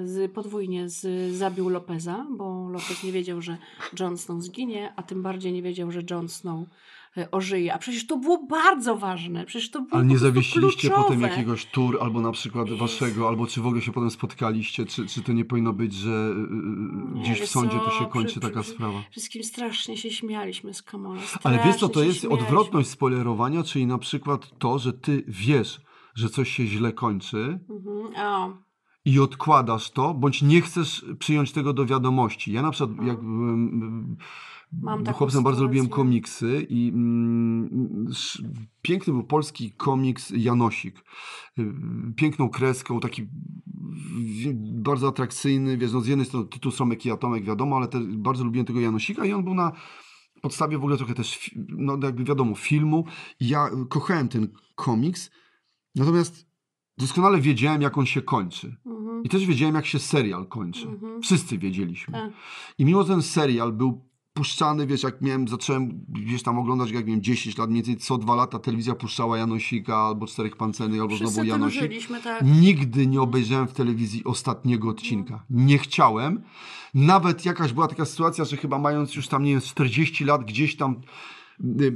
z, 0.04 0.32
podwójnie 0.32 0.90
z, 0.90 1.32
zabił 1.36 1.70
Lopeza, 1.70 2.28
bo 2.38 2.70
Lopez 2.70 3.04
nie 3.04 3.12
wiedział, 3.12 3.42
że 3.42 3.58
Jon 4.00 4.18
Snow 4.18 4.42
zginie, 4.42 4.94
a 4.96 5.04
tym 5.04 5.22
bardziej 5.24 5.54
nie 5.54 5.62
wiedział, 5.62 5.92
że 5.92 6.02
Jon 6.12 6.30
Snow 6.30 6.68
ożyje. 7.32 7.74
A 7.74 7.78
przecież 7.78 8.08
to 8.08 8.18
było 8.18 8.46
bardzo 8.48 8.96
ważne. 8.98 9.46
Przecież 9.46 9.72
to 9.72 9.82
było 9.82 9.94
Ale 9.96 10.06
nie 10.06 10.18
zawiesiliście 10.18 10.88
kluczowe. 10.90 11.04
potem 11.04 11.22
jakiegoś 11.22 11.66
tur, 11.66 11.98
albo 12.02 12.22
na 12.22 12.32
przykład 12.32 12.70
waszego, 12.70 13.28
albo 13.28 13.48
czy 13.48 13.62
w 13.62 13.68
ogóle 13.68 13.82
się 13.82 13.92
potem 13.92 14.12
spotkaliście, 14.12 14.86
czy, 14.86 15.06
czy 15.08 15.22
to 15.22 15.34
nie 15.34 15.46
powinno 15.46 15.74
być, 15.74 15.94
że 15.94 16.10
yy, 16.10 17.14
Nie, 17.14 17.22
gdzieś 17.22 17.42
w 17.42 17.48
sądzie 17.48 17.80
to 17.80 17.92
się 17.92 18.06
kończy 18.06 18.32
przy- 18.32 18.40
taka 18.40 18.62
przy- 18.62 18.72
sprawa. 18.72 19.04
Wszystkim 19.12 19.44
strasznie 19.44 19.98
się 19.98 20.10
śmialiśmy 20.12 20.74
z 20.74 20.82
Kamola. 20.84 21.22
Ale 21.44 21.60
wiesz 21.66 21.76
co, 21.76 21.90
to 21.90 22.04
jest 22.04 22.20
śmialiśmy. 22.22 22.44
odwrotność 22.46 22.90
spoilerowania, 22.90 23.64
czyli 23.64 23.88
na 23.88 23.98
przykład 23.98 24.60
to, 24.60 24.80
że 24.80 24.94
ty 24.94 25.24
wiesz, 25.28 25.82
że 26.16 26.30
coś 26.30 26.50
się 26.50 26.66
źle 26.68 26.94
kończy 26.94 27.60
Mhm. 27.70 28.28
O, 28.28 28.58
i 29.06 29.20
odkładasz 29.20 29.92
to, 29.92 30.14
bądź 30.14 30.42
nie 30.42 30.62
chcesz 30.62 31.06
przyjąć 31.20 31.52
tego 31.52 31.74
do 31.74 31.86
wiadomości. 31.86 32.52
Ja 32.54 32.62
na 32.62 32.72
przykład, 32.72 32.90
Mhm. 32.90 33.08
jak 33.08 33.18
byłem 33.22 34.18
Mam 34.82 35.04
taką 35.04 35.18
chłopcem, 35.18 35.44
bardzo 35.44 35.64
lubiłem 35.64 35.90
komiksy 35.90 36.68
i 36.70 36.90
mm, 36.90 38.08
sz- 38.10 38.46
piękny 38.82 39.14
był 39.14 39.24
polski 39.24 39.72
komiks 39.72 40.34
Janosik. 40.36 41.04
Y, 41.60 41.74
Piękną 42.16 42.50
kreską, 42.50 43.00
taki 43.00 43.28
bardzo 44.60 45.08
atrakcyjny, 45.08 45.78
wiesz, 45.78 45.94
no 45.94 46.02
z 46.02 46.08
jednej 46.08 46.26
strony 46.26 46.48
tytuł 46.48 46.72
Sromek 46.72 47.06
i 47.06 47.12
Atomek, 47.12 47.44
wiadomo, 47.44 47.78
ale 47.78 47.88
też 47.88 48.04
bardzo 48.06 48.44
lubiłem 48.44 48.66
tego 48.66 48.80
Janosika 48.80 49.26
i 49.26 49.34
on 49.34 49.44
był 49.44 49.54
na 49.54 49.72
podstawie 50.42 50.78
w 50.78 50.82
ogóle 50.82 50.98
trochę 50.98 51.14
też, 51.14 51.52
no 51.70 51.98
jakby 52.04 52.24
wiadomo, 52.24 52.56
filmu. 52.56 53.06
Ja 53.40 53.70
kochałem 53.90 54.28
ten 54.28 54.48
komiks, 54.76 55.32
natomiast 55.96 56.48
doskonale 56.98 57.42
wiedziałem, 57.42 57.82
jak 57.82 57.98
on 57.98 58.06
się 58.06 58.22
kończy. 58.22 58.76
Mhm. 58.86 59.24
I 59.24 59.30
też 59.30 59.46
wiedziałem, 59.46 59.76
jak 59.76 59.86
się 59.86 60.00
serial 60.00 60.48
kończy. 60.48 60.88
Mhm. 60.88 61.22
Wszyscy 61.22 61.58
wiedzieliśmy. 61.58 62.14
Tak. 62.14 62.32
I 62.78 62.86
mimo 62.86 63.04
że 63.04 63.08
ten 63.10 63.22
serial 63.22 63.74
był 63.74 64.13
puszczany, 64.34 64.88
wiesz, 64.88 65.04
jak 65.04 65.22
miałem, 65.22 65.48
zacząłem 65.48 66.06
gdzieś 66.10 66.44
tam 66.44 66.60
oglądać, 66.60 66.92
jak 66.92 67.06
miałem 67.06 67.22
10 67.22 67.58
lat, 67.58 67.70
mniej 67.70 67.84
więcej 67.84 68.06
co 68.06 68.18
dwa 68.18 68.36
lata 68.36 68.60
telewizja 68.60 68.96
puszczała 68.96 69.38
Janosika, 69.38 69.98
albo 69.98 70.28
Czterech 70.28 70.58
Pancernych, 70.58 71.02
albo 71.02 71.16
Wszyscy 71.16 71.34
znowu 71.34 71.50
Janosik. 71.50 71.92
tak. 72.24 72.44
Nigdy 72.62 73.08
nie 73.08 73.22
obejrzałem 73.22 73.68
w 73.68 73.74
telewizji 73.74 74.24
ostatniego 74.24 74.90
odcinka. 74.90 75.44
Nie 75.50 75.78
chciałem. 75.78 76.42
Nawet 76.94 77.46
jakaś 77.46 77.74
była 77.74 77.88
taka 77.88 78.06
sytuacja, 78.06 78.46
że 78.46 78.58
chyba 78.58 78.80
mając 78.80 79.16
już 79.16 79.28
tam, 79.28 79.44
nie 79.44 79.52
wiem, 79.52 79.62
z 79.62 79.66
40 79.66 80.26
lat 80.26 80.46
gdzieś 80.46 80.76
tam 80.76 81.02
y, 81.62 81.84
y, 81.84 81.94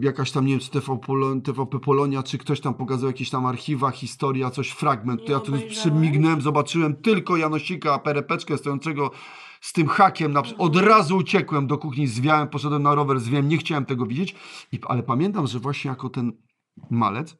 jakaś 0.00 0.30
tam, 0.30 0.46
nie 0.46 0.52
wiem, 0.52 0.60
czy 0.60 0.70
TV 0.70 0.98
Polo, 0.98 1.36
TVP 1.40 1.78
Polonia, 1.80 2.22
czy 2.22 2.38
ktoś 2.38 2.60
tam 2.60 2.74
pokazał 2.74 3.06
jakieś 3.06 3.30
tam 3.30 3.46
archiwa, 3.46 3.90
historia, 3.90 4.50
coś, 4.50 4.70
fragment. 4.70 5.26
To 5.26 5.32
ja 5.32 5.40
tu 5.40 5.52
przymignąłem, 5.70 6.40
zobaczyłem 6.40 6.96
tylko 6.96 7.36
Janosika, 7.36 7.98
perepeczkę 7.98 8.58
stojącego 8.58 9.10
z 9.64 9.72
tym 9.72 9.88
hakiem. 9.88 10.32
Na, 10.32 10.42
od 10.58 10.76
razu 10.76 11.16
uciekłem 11.16 11.66
do 11.66 11.78
kuchni, 11.78 12.06
zwiałem, 12.06 12.48
poszedłem 12.48 12.82
na 12.82 12.94
rower, 12.94 13.20
zwiałem, 13.20 13.48
nie 13.48 13.58
chciałem 13.58 13.84
tego 13.84 14.06
widzieć. 14.06 14.34
I, 14.72 14.78
ale 14.86 15.02
pamiętam, 15.02 15.46
że 15.46 15.58
właśnie 15.58 15.88
jako 15.88 16.10
ten 16.10 16.32
malec, 16.90 17.36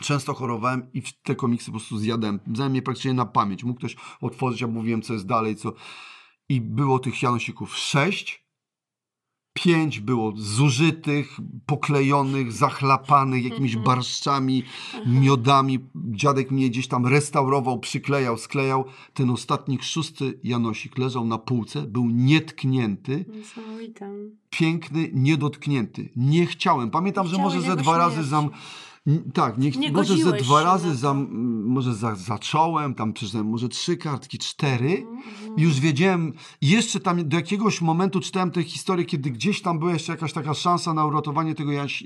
Często 0.00 0.34
chorowałem 0.34 0.92
i 0.92 1.02
te 1.22 1.34
komiksy 1.34 1.66
po 1.66 1.72
prostu 1.72 1.98
zjadłem. 1.98 2.40
Znałem 2.54 2.74
je 2.74 2.82
praktycznie 2.82 3.14
na 3.14 3.26
pamięć. 3.26 3.64
Mógł 3.64 3.78
ktoś 3.78 3.96
otworzyć, 4.20 4.60
ja 4.60 4.66
mówiłem, 4.66 5.02
co 5.02 5.12
jest 5.12 5.26
dalej, 5.26 5.56
co... 5.56 5.72
I 6.48 6.60
było 6.60 6.98
tych 6.98 7.22
Janosików 7.22 7.76
sześć. 7.76 8.46
Pięć 9.52 10.00
było 10.00 10.32
zużytych, 10.36 11.36
poklejonych, 11.66 12.52
zachlapanych 12.52 13.44
jakimiś 13.44 13.74
Mhm. 13.74 13.84
barszczami, 13.84 14.62
miodami. 15.06 15.78
Dziadek 15.94 16.50
mnie 16.50 16.70
gdzieś 16.70 16.88
tam 16.88 17.06
restaurował, 17.06 17.78
przyklejał, 17.78 18.38
sklejał. 18.38 18.84
Ten 19.14 19.30
ostatni, 19.30 19.78
szósty 19.82 20.40
Janosik 20.44 20.98
leżał 20.98 21.24
na 21.26 21.38
półce, 21.38 21.82
był 21.82 22.10
nietknięty, 22.10 23.24
piękny, 24.50 25.10
niedotknięty. 25.12 26.08
Nie 26.16 26.46
chciałem. 26.46 26.90
Pamiętam, 26.90 27.26
że 27.26 27.34
Chciałeś 27.36 27.54
może 27.54 27.66
ze 27.66 27.76
dwa 27.76 27.98
razy 27.98 28.24
zam... 28.24 28.50
Tak, 29.34 29.58
nie, 29.58 29.70
Nie 29.70 29.92
może 29.92 30.16
ze 30.16 30.32
dwa 30.32 30.62
razy 30.62 31.08
m, 31.08 31.64
może 31.66 31.94
za, 31.94 32.14
zacząłem, 32.14 32.94
tam 32.94 33.12
przeczytałem 33.12 33.46
może 33.48 33.68
trzy 33.68 33.96
kartki, 33.96 34.38
cztery. 34.38 35.06
Mhm. 35.08 35.56
I 35.56 35.62
Już 35.62 35.80
wiedziałem, 35.80 36.32
jeszcze 36.62 37.00
tam 37.00 37.28
do 37.28 37.36
jakiegoś 37.36 37.80
momentu 37.80 38.20
czytałem 38.20 38.50
tę 38.50 38.62
historię, 38.62 39.04
kiedy 39.04 39.30
gdzieś 39.30 39.62
tam 39.62 39.78
była 39.78 39.92
jeszcze 39.92 40.12
jakaś 40.12 40.32
taka 40.32 40.54
szansa 40.54 40.94
na 40.94 41.04
uratowanie 41.06 41.54
tego 41.54 41.72
Jaś... 41.72 42.04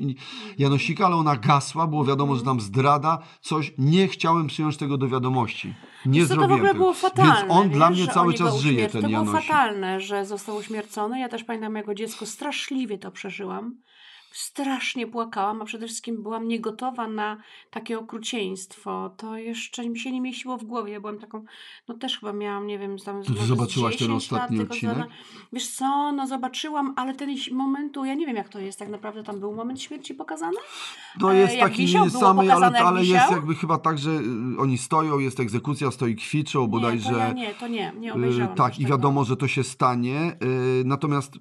Janosika, 0.58 1.06
ale 1.06 1.16
ona 1.16 1.36
gasła, 1.36 1.86
było 1.86 2.04
wiadomo, 2.04 2.36
że 2.36 2.42
tam 2.42 2.60
zdrada, 2.60 3.18
coś. 3.40 3.74
Nie 3.78 4.08
chciałem 4.08 4.46
przyjąć 4.46 4.76
tego 4.76 4.98
do 4.98 5.08
wiadomości. 5.08 5.74
Nie 6.06 6.20
Wiesz 6.20 6.28
co, 6.28 6.34
to 6.34 6.40
w 6.40 6.44
zrobiłem 6.44 6.60
ogóle 6.60 6.72
tego. 6.72 6.78
było 6.84 6.94
fatalne. 6.94 7.34
Więc 7.34 7.50
on 7.52 7.68
wiesz, 7.68 7.76
dla 7.76 7.90
mnie 7.90 8.06
cały 8.06 8.34
czas 8.34 8.58
żyje, 8.60 8.88
ten 8.88 9.02
To 9.02 9.08
było 9.08 9.20
Janosik. 9.24 9.48
fatalne, 9.48 10.00
że 10.00 10.26
został 10.26 10.56
uśmiercony. 10.56 11.20
Ja 11.20 11.28
też 11.28 11.44
pamiętam 11.44 11.74
jako 11.74 11.94
dziecko 11.94 12.26
straszliwie 12.26 12.98
to 12.98 13.10
przeżyłam. 13.10 13.74
Strasznie 14.34 15.06
płakałam, 15.06 15.62
a 15.62 15.64
przede 15.64 15.86
wszystkim 15.86 16.22
byłam 16.22 16.48
niegotowa 16.48 17.08
na 17.08 17.36
takie 17.70 17.98
okrucieństwo. 17.98 19.10
To 19.16 19.36
jeszcze 19.36 19.88
mi 19.88 19.98
się 19.98 20.12
nie 20.12 20.20
mieściło 20.20 20.56
w 20.58 20.64
głowie. 20.64 20.92
Ja 20.92 21.00
byłam 21.00 21.18
taką, 21.18 21.44
no 21.88 21.94
też 21.94 22.18
chyba 22.20 22.32
miałam, 22.32 22.66
nie 22.66 22.78
wiem, 22.78 22.98
tam 22.98 23.22
ty 23.22 23.46
zobaczyłaś 23.46 23.96
ten 23.96 24.06
10 24.08 24.30
lat, 24.30 24.40
ostatni 24.42 24.56
tylko 24.58 24.74
odcinek? 24.74 24.96
zada- 24.96 25.08
Wiesz 25.52 25.68
co, 25.68 26.12
no 26.12 26.26
zobaczyłam, 26.26 26.92
ale 26.96 27.14
ten 27.14 27.30
momentu, 27.52 28.04
ja 28.04 28.14
nie 28.14 28.26
wiem 28.26 28.36
jak 28.36 28.48
to 28.48 28.58
jest 28.58 28.78
tak 28.78 28.88
naprawdę, 28.88 29.22
tam 29.22 29.40
był 29.40 29.54
moment 29.54 29.82
śmierci 29.82 30.14
pokazany? 30.14 30.56
No 31.20 31.34
E, 31.34 31.38
jest 31.38 31.54
jak 31.56 31.68
taki 31.70 31.82
wisiał, 31.82 32.04
nie 32.04 32.10
samej, 32.10 32.50
ale, 32.50 32.66
ale 32.66 33.04
jest 33.04 33.30
jakby 33.30 33.54
chyba 33.54 33.78
tak, 33.78 33.98
że 33.98 34.10
y, 34.10 34.58
oni 34.58 34.78
stoją, 34.78 35.18
jest 35.18 35.40
egzekucja, 35.40 35.90
stoi 35.90 36.16
kwiczą, 36.16 36.62
Nie, 36.62 36.68
bodajże. 36.68 37.10
to 37.10 37.18
ja 37.18 37.32
nie, 37.32 37.54
to 37.54 37.68
nie, 37.68 37.92
nie 37.98 38.10
y, 38.10 38.14
obejrzałam. 38.14 38.54
tak, 38.54 38.78
i 38.78 38.82
tego. 38.82 38.90
wiadomo, 38.94 39.24
że 39.24 39.36
to 39.36 39.48
się 39.48 39.64
stanie. 39.64 40.36
y, 40.80 40.84
Natomiast 40.84 41.32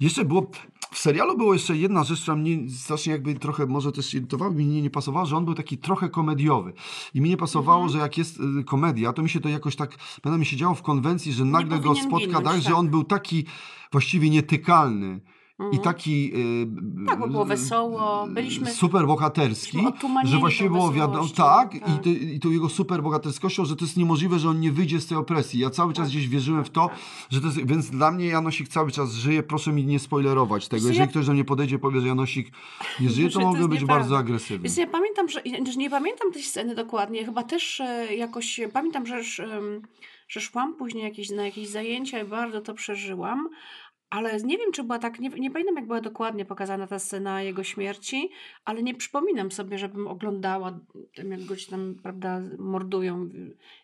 jeszcze 0.00 0.24
było. 0.24 0.50
W 0.94 0.98
serialu 0.98 1.36
było 1.36 1.52
jeszcze 1.54 1.76
jedna 1.76 2.04
rzecz, 2.04 2.20
która 2.22 2.36
mnie 2.36 2.70
strasznie 2.70 3.12
jakby 3.12 3.34
trochę 3.34 3.66
może 3.66 3.92
też 3.92 4.14
irytowała, 4.14 4.50
mi 4.50 4.66
nie, 4.66 4.82
nie 4.82 4.90
pasowała, 4.90 5.26
że 5.26 5.36
on 5.36 5.44
był 5.44 5.54
taki 5.54 5.78
trochę 5.78 6.08
komediowy. 6.08 6.72
I 7.14 7.20
mi 7.20 7.30
nie 7.30 7.36
pasowało, 7.36 7.82
Mhm. 7.82 7.92
że 7.92 7.98
jak 7.98 8.18
jest 8.18 8.40
y, 8.60 8.64
komedia, 8.64 9.12
to 9.12 9.22
mi 9.22 9.28
się 9.28 9.40
to 9.40 9.48
jakoś 9.48 9.76
tak, 9.76 9.96
pamiętam 10.22 10.40
mi 10.40 10.46
się 10.46 10.56
działo 10.56 10.74
w 10.74 10.82
konwencji, 10.82 11.32
że 11.32 11.44
nagle 11.44 11.78
go 11.78 11.94
spotka 11.94 12.40
tak, 12.40 12.60
że 12.60 12.68
tak. 12.68 12.78
on 12.78 12.88
był 12.88 13.04
taki 13.04 13.44
właściwie 13.92 14.30
nietykalny. 14.30 15.20
I 15.60 15.62
Mhm. 15.62 15.82
taki 15.82 16.32
y, 16.34 17.06
Tak, 17.06 17.18
bo 17.18 17.28
było 17.28 17.44
wesoło, 17.44 18.26
byliśmy- 18.28 18.70
super 18.70 19.06
bohaterski, 19.06 19.78
że 20.24 20.38
właściwie 20.38 20.70
było 20.70 20.92
wiadomo, 20.92 21.12
wesołością, 21.12 21.36
tak, 21.44 21.74
I, 21.74 21.80
tak. 21.80 22.02
ty, 22.02 22.10
i 22.10 22.40
tą 22.40 22.50
jego 22.50 22.68
super 22.68 23.02
bohaterskością, 23.02 23.64
że 23.64 23.76
to 23.76 23.84
jest 23.84 23.96
niemożliwe, 23.96 24.38
że 24.38 24.48
on 24.48 24.60
nie 24.60 24.72
wyjdzie 24.72 25.00
z 25.00 25.06
tej 25.06 25.18
opresji. 25.18 25.60
Ja 25.60 25.70
cały 25.70 25.92
czas 25.92 26.08
gdzieś 26.08 26.28
wierzyłem 26.28 26.64
w 26.64 26.70
to, 26.70 26.90
że 27.30 27.40
to 27.40 27.46
jest, 27.46 27.66
więc 27.66 27.90
dla 27.90 28.10
mnie 28.10 28.26
Janosik 28.26 28.68
cały 28.68 28.90
czas 28.90 29.12
żyje, 29.12 29.42
proszę 29.42 29.72
mi 29.72 29.84
nie 29.84 29.98
spoilerować 29.98 30.68
tego. 30.68 30.88
Jeżeli 30.88 31.08
ktoś 31.08 31.26
do 31.26 31.32
mnie 31.32 31.44
podejdzie 31.44 31.76
i 31.76 31.78
powie, 31.78 32.00
że 32.00 32.08
Janosik 32.08 32.48
nie 33.00 33.10
żyje, 33.10 33.30
to 33.30 33.38
to 33.38 33.46
mogę 33.46 33.68
być 33.68 33.80
nieprawda. 33.80 33.94
bardzo 34.00 34.18
agresywny. 34.18 34.62
Więc 34.64 34.76
ja 34.76 34.86
pamiętam, 34.86 35.28
że 35.28 35.42
nie 35.76 35.90
pamiętam 35.90 36.32
tej 36.32 36.42
sceny 36.42 36.74
dokładnie, 36.74 37.24
chyba 37.24 37.42
też 37.42 37.80
e, 37.80 38.14
jakoś 38.14 38.60
pamiętam, 38.72 39.06
że, 39.06 39.22
że 40.28 40.40
szłam 40.40 40.74
później 40.74 41.04
jakieś, 41.04 41.30
na 41.30 41.44
jakieś 41.44 41.68
zajęcia 41.68 42.20
i 42.20 42.24
bardzo 42.24 42.60
to 42.60 42.74
przeżyłam. 42.74 43.48
Ale 44.14 44.36
nie 44.40 44.58
wiem, 44.58 44.72
czy 44.72 44.82
była 44.82 44.98
tak, 44.98 45.18
nie, 45.20 45.28
nie 45.28 45.50
pamiętam, 45.50 45.76
jak 45.76 45.86
była 45.86 46.00
dokładnie 46.00 46.44
pokazana 46.44 46.86
ta 46.86 46.98
scena 46.98 47.42
jego 47.42 47.64
śmierci, 47.64 48.30
ale 48.64 48.82
nie 48.82 48.94
przypominam 48.94 49.50
sobie, 49.50 49.78
żebym 49.78 50.06
oglądała, 50.06 50.80
jak 51.16 51.44
go 51.44 51.56
ci 51.56 51.70
tam, 51.70 51.94
prawda, 52.02 52.40
mordują 52.58 53.28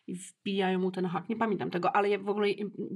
i 0.06 0.14
wbijają 0.14 0.78
mu 0.78 0.90
ten 0.90 1.06
hak. 1.06 1.28
Nie 1.28 1.36
pamiętam 1.36 1.70
tego, 1.70 1.96
ale 1.96 2.08
ja 2.08 2.18
w 2.18 2.28
ogóle 2.28 2.48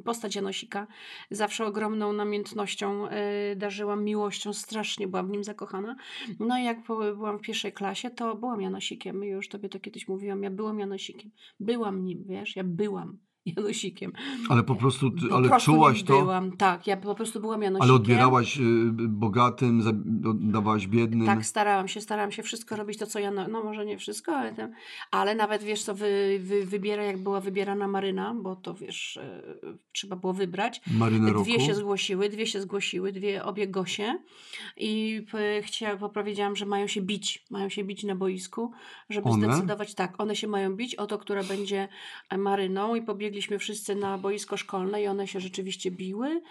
postać 0.05 0.37
Janosika 0.37 0.87
zawsze 1.31 1.67
ogromną 1.67 2.12
namiętnością 2.12 3.07
y, 3.07 3.11
darzyłam, 3.57 4.05
miłością, 4.05 4.53
strasznie 4.53 5.09
byłam 5.09 5.29
w 5.29 5.31
nim 5.31 5.45
zakochana. 5.45 5.97
No 6.41 6.59
i 6.59 6.64
jak 6.64 6.87
byłam 6.87 7.38
w 7.38 7.43
pierwszej 7.43 7.73
klasie, 7.73 8.11
to 8.11 8.35
byłam 8.35 8.61
Janosikiem. 8.61 9.25
Już 9.25 9.49
tobie 9.49 9.69
to 9.69 9.81
kiedyś 9.81 10.09
mówiłam. 10.09 10.43
Ja 10.43 10.50
byłam 10.50 10.79
Janosikiem. 10.79 11.31
Byłam 11.61 12.05
nim, 12.05 12.25
wiesz? 12.26 12.57
Ja 12.57 12.64
byłam 12.64 13.19
Janosikiem. 13.57 14.13
Ale 14.49 14.63
po 14.63 14.75
prostu, 14.75 15.11
ty, 15.11 15.29
Po 15.29 15.37
ale 15.37 15.49
prostu 15.49 15.73
czułaś 15.73 16.03
to, 16.03 16.19
byłam. 16.21 16.57
Tak, 16.57 16.87
ja 16.87 16.97
po 16.97 17.15
prostu 17.15 17.41
byłam 17.41 17.63
Janosikiem. 17.63 17.91
ale 17.91 17.93
odbierałaś 18.01 18.59
y, 18.59 18.63
bogatym, 19.09 19.83
za- 19.83 19.91
oddawałaś 20.31 20.87
biednym. 20.87 21.27
Tak, 21.27 21.47
starałam 21.47 21.89
się, 21.89 22.01
starałam 22.01 22.33
się 22.33 22.43
wszystko 22.43 22.77
robić 22.77 22.99
to, 22.99 23.07
co 23.07 23.19
ja, 23.19 23.31
no, 23.31 23.65
może 23.65 23.87
nie 23.87 23.99
wszystko, 23.99 24.37
ale, 24.37 24.53
tam, 24.55 24.71
ale 25.11 25.35
nawet 25.35 25.63
wiesz 25.63 25.83
co, 25.83 25.95
wy, 25.95 26.39
wy, 26.41 26.67
wybiera, 26.67 27.03
jak 27.05 27.19
była 27.19 27.41
wybierana 27.41 27.89
Maryna, 27.89 28.35
bo 28.43 28.57
to 28.57 28.75
wiesz, 28.75 29.17
e, 29.17 29.43
trzeba 29.93 30.17
było 30.17 30.33
wybrać. 30.33 30.81
Marynę 30.99 31.33
roku. 31.33 31.45
Dwie 31.45 31.61
się 31.61 31.75
zgłosiły, 31.75 32.29
dwie 32.29 32.47
się 32.47 32.61
zgłosiły, 32.61 33.13
dwie, 33.13 33.45
obie 33.45 33.69
Gosie 33.69 34.19
i 34.77 35.23
p- 35.33 35.63
chcia, 35.63 35.97
bo 35.97 36.09
powiedziałam, 36.09 36.57
że 36.57 36.67
mają 36.67 36.87
się 36.87 37.03
bić, 37.03 37.45
mają 37.51 37.69
się 37.69 37.85
bić 37.85 38.05
na 38.05 38.15
boisku, 38.15 38.73
żeby 39.11 39.29
One? 39.29 39.47
zdecydować, 39.47 39.95
tak, 39.95 40.21
one 40.21 40.37
się 40.37 40.49
mają 40.49 40.77
bić 40.77 40.95
o 40.95 41.07
to, 41.07 41.19
która 41.19 41.43
będzie 41.45 41.89
Maryną 42.39 42.95
i 42.95 43.03
pobiegliśmy 43.35 43.59
wszyscy 43.59 43.95
na 43.95 44.19
boisko 44.19 44.57
szkolne 44.57 45.03
i 45.03 45.07
one 45.07 45.26
się 45.26 45.41
rzeczywiście 45.41 45.91
biły, 45.91 46.43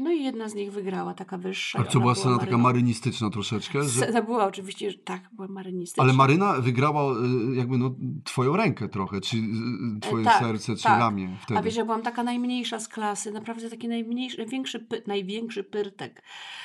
no 0.00 0.12
i 0.12 0.24
jedna 0.24 0.48
z 0.48 0.54
nich 0.54 0.72
wygrała, 0.72 1.14
taka 1.14 1.38
wyższa. 1.38 1.78
A 1.78 1.82
ona 1.82 2.00
była 2.00 2.14
scena 2.14 2.38
taka 2.38 2.58
marynistyczna 2.58 3.30
troszeczkę? 3.30 3.82
Że... 3.82 3.88
Scena 3.88 4.22
była 4.22 4.46
oczywiście, 4.46 4.94
tak, 4.94 5.22
była 5.32 5.48
marynistyczna. 5.48 6.04
Ale 6.04 6.12
Maryna 6.12 6.52
wygrała 6.52 7.12
y, 7.12 7.56
jakby 7.56 7.78
no, 7.78 7.94
twoją 8.24 8.56
rękę 8.56 8.88
trochę, 8.88 9.20
czy 9.20 9.36
y, 9.36 9.40
y, 9.40 10.00
twoje 10.00 10.24
tak, 10.24 10.38
serce, 10.42 10.76
czy 10.76 10.82
tak. 10.82 10.98
ramię 11.00 11.36
wtedy. 11.42 11.60
A 11.60 11.62
wiesz, 11.62 11.76
ja 11.76 11.84
byłam 11.84 12.02
taka 12.02 12.22
najmniejsza 12.22 12.80
z 12.80 12.88
klasy, 12.88 13.30
naprawdę 13.32 13.70
taki 13.70 13.88
najmniejszy, 13.88 14.38
największy, 14.38 14.86
największy 15.06 15.64
pyrtek, 15.64 16.22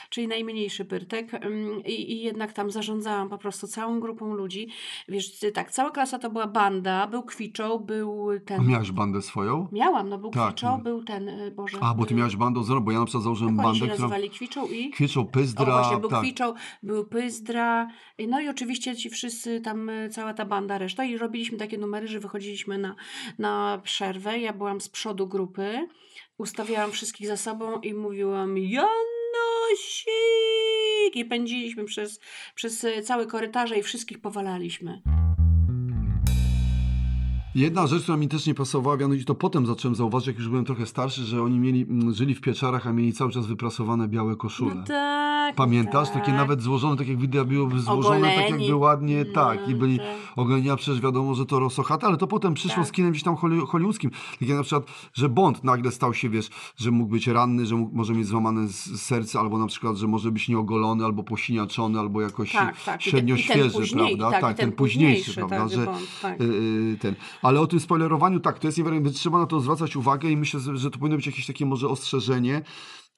czyli 0.09 0.27
najmniejszy 0.27 0.85
pyrtek 0.85 1.31
i, 1.85 2.11
i 2.11 2.21
jednak 2.21 2.53
tam 2.53 2.71
zarządzałam 2.71 3.29
po 3.29 3.37
prostu 3.37 3.67
całą 3.67 3.99
grupą 3.99 4.33
ludzi. 4.33 4.67
Wiesz, 5.09 5.39
tak, 5.53 5.71
cała 5.71 5.91
klasa 5.91 6.19
to 6.19 6.29
była 6.29 6.47
banda, 6.47 7.07
był 7.07 7.23
Kwiczą, 7.23 7.79
był 7.79 8.31
A 8.31 8.39
ten... 8.39 8.67
miałaś 8.67 8.91
bandę 8.91 9.21
swoją? 9.25 9.67
Miałam, 9.71 10.09
no 10.09 10.17
był 10.17 10.31
Tak, 10.31 10.53
Kwiczą, 10.53 10.77
no. 10.77 10.83
był 10.83 11.03
ten, 11.03 11.29
y, 11.29 11.51
Boże... 11.51 11.77
A, 11.81 11.93
bo 11.93 12.05
ty 12.05 12.13
y, 12.13 12.17
miałaś 12.17 12.35
bandę 12.35 12.63
z 12.63 12.67
bo 12.81 12.91
ja 12.91 12.99
na 12.99 13.05
przykład 13.05 13.23
założyłem 13.23 13.59
oni 13.59 13.63
się 13.63 13.63
bandę, 13.63 13.93
która... 13.93 14.07
nazywali? 14.07 14.29
Kwiczą 14.29 14.67
i... 14.67 14.89
Kwiczą, 14.89 15.25
Pyzdra, 15.25 15.63
O, 15.63 15.77
właśnie, 15.77 15.97
był 15.97 16.09
tak. 16.09 16.21
Kwiczą, 16.21 16.53
był 16.83 17.05
Pyzdra, 17.05 17.87
no 18.27 18.41
i 18.41 18.47
oczywiście 18.47 18.95
ci 18.95 19.09
wszyscy 19.09 19.61
tam, 19.61 19.89
y, 19.89 20.09
cała 20.09 20.33
ta 20.33 20.45
banda, 20.45 20.77
reszta 20.77 21.05
i 21.05 21.17
robiliśmy 21.17 21.57
takie 21.57 21.77
numery, 21.77 22.07
że 22.07 22.19
wychodziliśmy 22.19 22.77
na, 22.77 22.95
na 23.39 23.81
przerwę, 23.83 24.39
ja 24.39 24.53
byłam 24.53 24.81
z 24.81 24.89
przodu 24.89 25.27
grupy, 25.27 25.87
ustawiałam 26.37 26.91
wszystkich 26.91 27.27
za 27.27 27.37
sobą 27.37 27.79
i 27.79 27.93
mówiłam 27.93 28.57
Janosik 28.57 28.95
i 31.15 31.25
pędziliśmy 31.25 31.85
przez, 31.85 32.19
przez 32.55 32.85
całe 33.03 33.25
korytarze 33.25 33.77
i 33.77 33.83
wszystkich 33.83 34.21
powalaliśmy. 34.21 35.01
Jedna 37.55 37.87
rzecz, 37.87 38.03
która 38.03 38.17
mi 38.17 38.27
też 38.27 38.45
nie 38.47 38.53
pasowała, 38.53 38.97
mianowicie 38.97 39.25
to 39.25 39.35
potem 39.35 39.65
zacząłem 39.65 39.95
zauważyć, 39.95 40.27
jak 40.27 40.37
już 40.37 40.49
byłem 40.49 40.65
trochę 40.65 40.85
starszy, 40.85 41.23
że 41.23 41.41
oni 41.43 41.59
mieli, 41.59 41.81
mm, 41.81 42.13
żyli 42.13 42.35
w 42.35 42.41
pieczarach, 42.41 42.87
a 42.87 42.93
mieli 42.93 43.13
cały 43.13 43.31
czas 43.31 43.45
wyprasowane 43.47 44.07
białe 44.07 44.35
koszule. 44.35 44.75
No 44.75 44.83
tak. 44.83 45.55
Pamiętasz? 45.55 46.09
tak. 46.09 46.13
Takie 46.19 46.33
nawet 46.33 46.61
złożone, 46.61 46.97
tak 46.97 47.07
jak 47.07 47.17
wideo 47.17 47.45
byłoby 47.45 47.79
złożone, 47.79 48.21
tak 48.21 48.31
Ogoleni. 48.37 48.63
jakby 48.65 48.75
ładnie, 48.75 49.25
tak. 49.25 49.67
I 49.67 49.71
No, 49.71 49.77
byli 49.77 49.97
tak. 49.97 50.05
ogoleni, 50.35 50.69
a 50.69 50.75
przecież 50.75 51.01
wiadomo, 51.01 51.35
że 51.35 51.45
to 51.45 51.59
rosochate, 51.59 52.07
ale 52.07 52.17
to 52.17 52.27
potem 52.27 52.53
przyszło 52.53 52.75
Tak. 52.75 52.87
z 52.87 52.91
kinem 52.91 53.11
gdzieś 53.11 53.23
tam 53.23 53.35
holly- 53.35 53.65
hollywoodzkim. 53.67 54.11
Tak 54.39 54.49
jak 54.49 54.57
na 54.57 54.63
przykład, 54.63 54.85
że 55.13 55.29
Bond 55.29 55.63
nagle 55.63 55.91
stał 55.91 56.13
się, 56.13 56.29
wiesz, 56.29 56.49
że 56.77 56.91
mógł 56.91 57.09
być 57.11 57.27
ranny, 57.27 57.65
że 57.65 57.75
mógł, 57.75 57.95
może 57.95 58.13
mieć 58.13 58.27
złamane 58.27 58.67
serce, 58.97 59.39
albo 59.39 59.57
na 59.57 59.67
przykład, 59.67 59.97
że 59.97 60.07
może 60.07 60.31
być 60.31 60.49
nieogolony, 60.49 61.05
albo 61.05 61.23
posiniaczony, 61.23 61.99
albo 61.99 62.21
jakoś 62.21 62.51
Tak, 62.51 62.83
tak. 62.83 62.85
Ten- 62.85 63.11
średnio 63.11 63.35
ten 63.35 63.43
świeży, 63.43 63.95
prawda? 63.95 64.31
tak, 64.41 64.55
i 64.55 64.59
ten 64.59 64.71
późniejszy, 64.71 65.33
prawda? 65.33 65.57
tak, 65.59 65.69
że, 65.69 65.85
Bond, 65.85 66.21
tak. 66.21 66.39
yy, 66.39 66.97
ten. 67.01 67.15
Ale 67.45 67.61
o 67.61 67.67
tym 67.67 67.79
spoilerowaniu, 67.79 68.39
tak, 68.39 68.59
to 68.59 68.67
jest 68.67 68.77
niewiarygodne, 68.77 69.11
trzeba 69.11 69.37
na 69.37 69.45
to 69.45 69.59
zwracać 69.59 69.95
uwagę 69.95 70.29
i 70.29 70.37
myślę, 70.37 70.59
że 70.73 70.91
to 70.91 70.97
powinno 70.99 71.15
być 71.15 71.25
jakieś 71.25 71.47
takie 71.47 71.65
może 71.65 71.87
ostrzeżenie. 71.89 72.61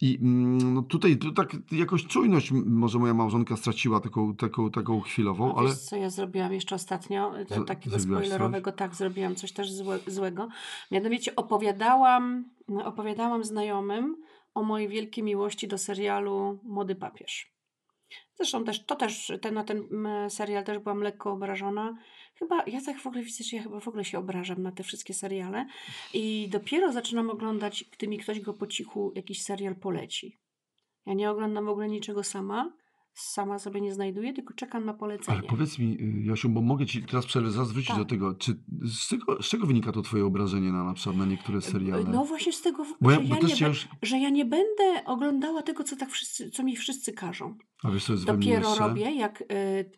I 0.01 0.17
mm, 0.21 0.73
no 0.73 0.81
tutaj 0.81 1.17
to 1.17 1.31
tak 1.31 1.55
jakoś 1.71 2.07
czujność 2.07 2.51
może 2.51 2.99
moja 2.99 3.13
małżonka 3.13 3.57
straciła 3.57 3.99
taką, 3.99 4.35
taką, 4.35 4.71
taką 4.71 5.01
chwilową, 5.01 5.55
ale 5.55 5.69
wiesz, 5.69 5.77
co 5.77 5.95
ja 5.95 6.09
zrobiłam 6.09 6.53
jeszcze 6.53 6.75
ostatnio? 6.75 7.33
To 7.47 7.55
Z- 7.55 7.67
takiego 7.67 7.99
zrobiłaś 7.99 8.23
coś? 8.23 8.27
spoilerowego, 8.27 8.71
tak, 8.71 8.95
zrobiłam 8.95 9.35
coś 9.35 9.51
też 9.51 9.73
złe, 9.73 9.99
złego. 10.07 10.47
Mianowicie 10.91 11.35
opowiadałam, 11.35 12.45
opowiadałam 12.83 13.43
znajomym 13.43 14.15
o 14.53 14.63
mojej 14.63 14.87
wielkiej 14.89 15.23
miłości 15.23 15.67
do 15.67 15.77
serialu 15.77 16.59
Młody 16.63 16.95
Papież. 16.95 17.56
Zresztą 18.35 18.63
też, 18.63 18.85
to 18.85 18.95
też, 18.95 19.31
ten, 19.41 19.53
na 19.53 19.63
ten 19.63 19.77
mm, 19.91 20.29
serial 20.29 20.63
też 20.63 20.79
byłam 20.79 21.01
lekko 21.01 21.31
obrażona. 21.31 21.97
Chyba, 22.35 22.63
ja 22.67 22.81
tak 22.81 22.99
w 22.99 23.07
ogóle 23.07 23.23
widzę, 23.23 23.43
że 23.43 23.57
ja 23.57 23.63
chyba 23.63 23.79
w 23.79 23.87
ogóle 23.87 24.05
się 24.05 24.19
obrażam 24.19 24.61
na 24.61 24.71
te 24.71 24.83
wszystkie 24.83 25.13
seriale 25.13 25.65
i 26.13 26.49
dopiero 26.51 26.91
zaczynam 26.91 27.29
oglądać, 27.29 27.85
gdy 27.91 28.07
mi 28.07 28.17
ktoś 28.17 28.39
go 28.39 28.53
po 28.53 28.67
cichu, 28.67 29.11
jakiś 29.15 29.43
serial 29.43 29.75
poleci. 29.75 30.39
Ja 31.05 31.13
nie 31.13 31.31
oglądam 31.31 31.65
w 31.65 31.69
ogóle 31.69 31.87
niczego 31.87 32.23
sama, 32.23 32.73
sama 33.17 33.59
sobie 33.59 33.81
nie 33.81 33.93
znajduję, 33.93 34.33
tylko 34.33 34.53
czekam 34.53 34.85
na 34.85 34.93
polecenie. 34.93 35.37
Ale 35.37 35.47
powiedz 35.47 35.79
mi, 35.79 35.97
y, 36.01 36.23
Jasiu, 36.23 36.49
bo 36.49 36.61
mogę 36.61 36.85
ci 36.85 37.03
teraz 37.03 37.25
przerwę, 37.25 37.51
zaraz 37.51 37.71
wrócić 37.71 37.89
Tak. 37.89 37.97
do 37.97 38.05
tego. 38.05 38.35
Czy 38.35 38.59
z 38.83 39.07
czego, 39.07 39.43
z 39.43 39.45
czego 39.45 39.67
wynika 39.67 39.91
to 39.91 40.01
twoje 40.01 40.25
obrażenie 40.25 40.71
na, 40.71 40.83
na 40.83 40.93
przykład 40.93 41.17
na 41.17 41.25
niektóre 41.25 41.61
seriale? 41.61 42.03
No 42.03 42.25
właśnie 42.25 42.53
z 42.53 42.61
tego, 42.61 42.85
bo 43.01 43.11
ja, 43.11 43.17
że, 43.17 43.23
bo 43.23 43.35
ja 43.35 43.41
nie 43.41 43.67
już... 43.67 43.87
że 44.01 44.19
ja 44.19 44.29
nie 44.29 44.45
będę 44.45 45.05
oglądała 45.05 45.61
tego, 45.61 45.83
co, 45.83 45.95
tak 45.95 46.09
wszyscy, 46.09 46.49
co 46.49 46.63
mi 46.63 46.75
wszyscy 46.75 47.13
każą. 47.13 47.57
A 47.83 47.91
wiesz, 47.91 48.05
co 48.05 48.13
jest 48.13 48.25
Dopiero 48.25 48.75
robię, 48.75 49.11
jak 49.15 49.41
y, 49.41 49.45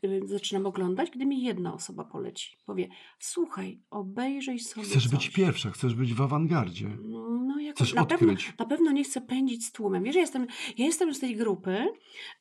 y, 0.06 0.22
zaczynam 0.26 0.66
oglądać, 0.66 1.12
gdy 1.12 1.26
mi 1.26 1.44
jedna 1.44 1.74
osoba 1.74 2.06
poleci. 2.06 2.58
Powie, 2.66 2.90
słuchaj, 3.20 3.82
obejrzyj 3.90 4.60
sobie 4.60 4.86
Chcesz 4.86 5.04
coś. 5.04 5.12
być 5.12 5.30
pierwsza, 5.30 5.72
chcesz 5.72 5.96
być 5.96 6.14
w 6.14 6.22
awangardzie. 6.22 6.98
No, 7.04 7.39
jako, 7.70 7.84
Chcesz 7.84 7.94
na, 7.94 8.06
pewno, 8.06 8.34
na 8.60 8.66
pewno 8.66 8.92
nie 8.92 9.04
chcę 9.04 9.22
pędzić 9.22 9.66
z 9.66 9.72
tłumem. 9.72 10.04
Wiesz, 10.04 10.16
ja 10.16 10.22
jestem, 10.22 10.48
ja 10.78 10.86
jestem 10.86 11.14
z 11.14 11.20
tej 11.20 11.36
grupy 11.36 11.88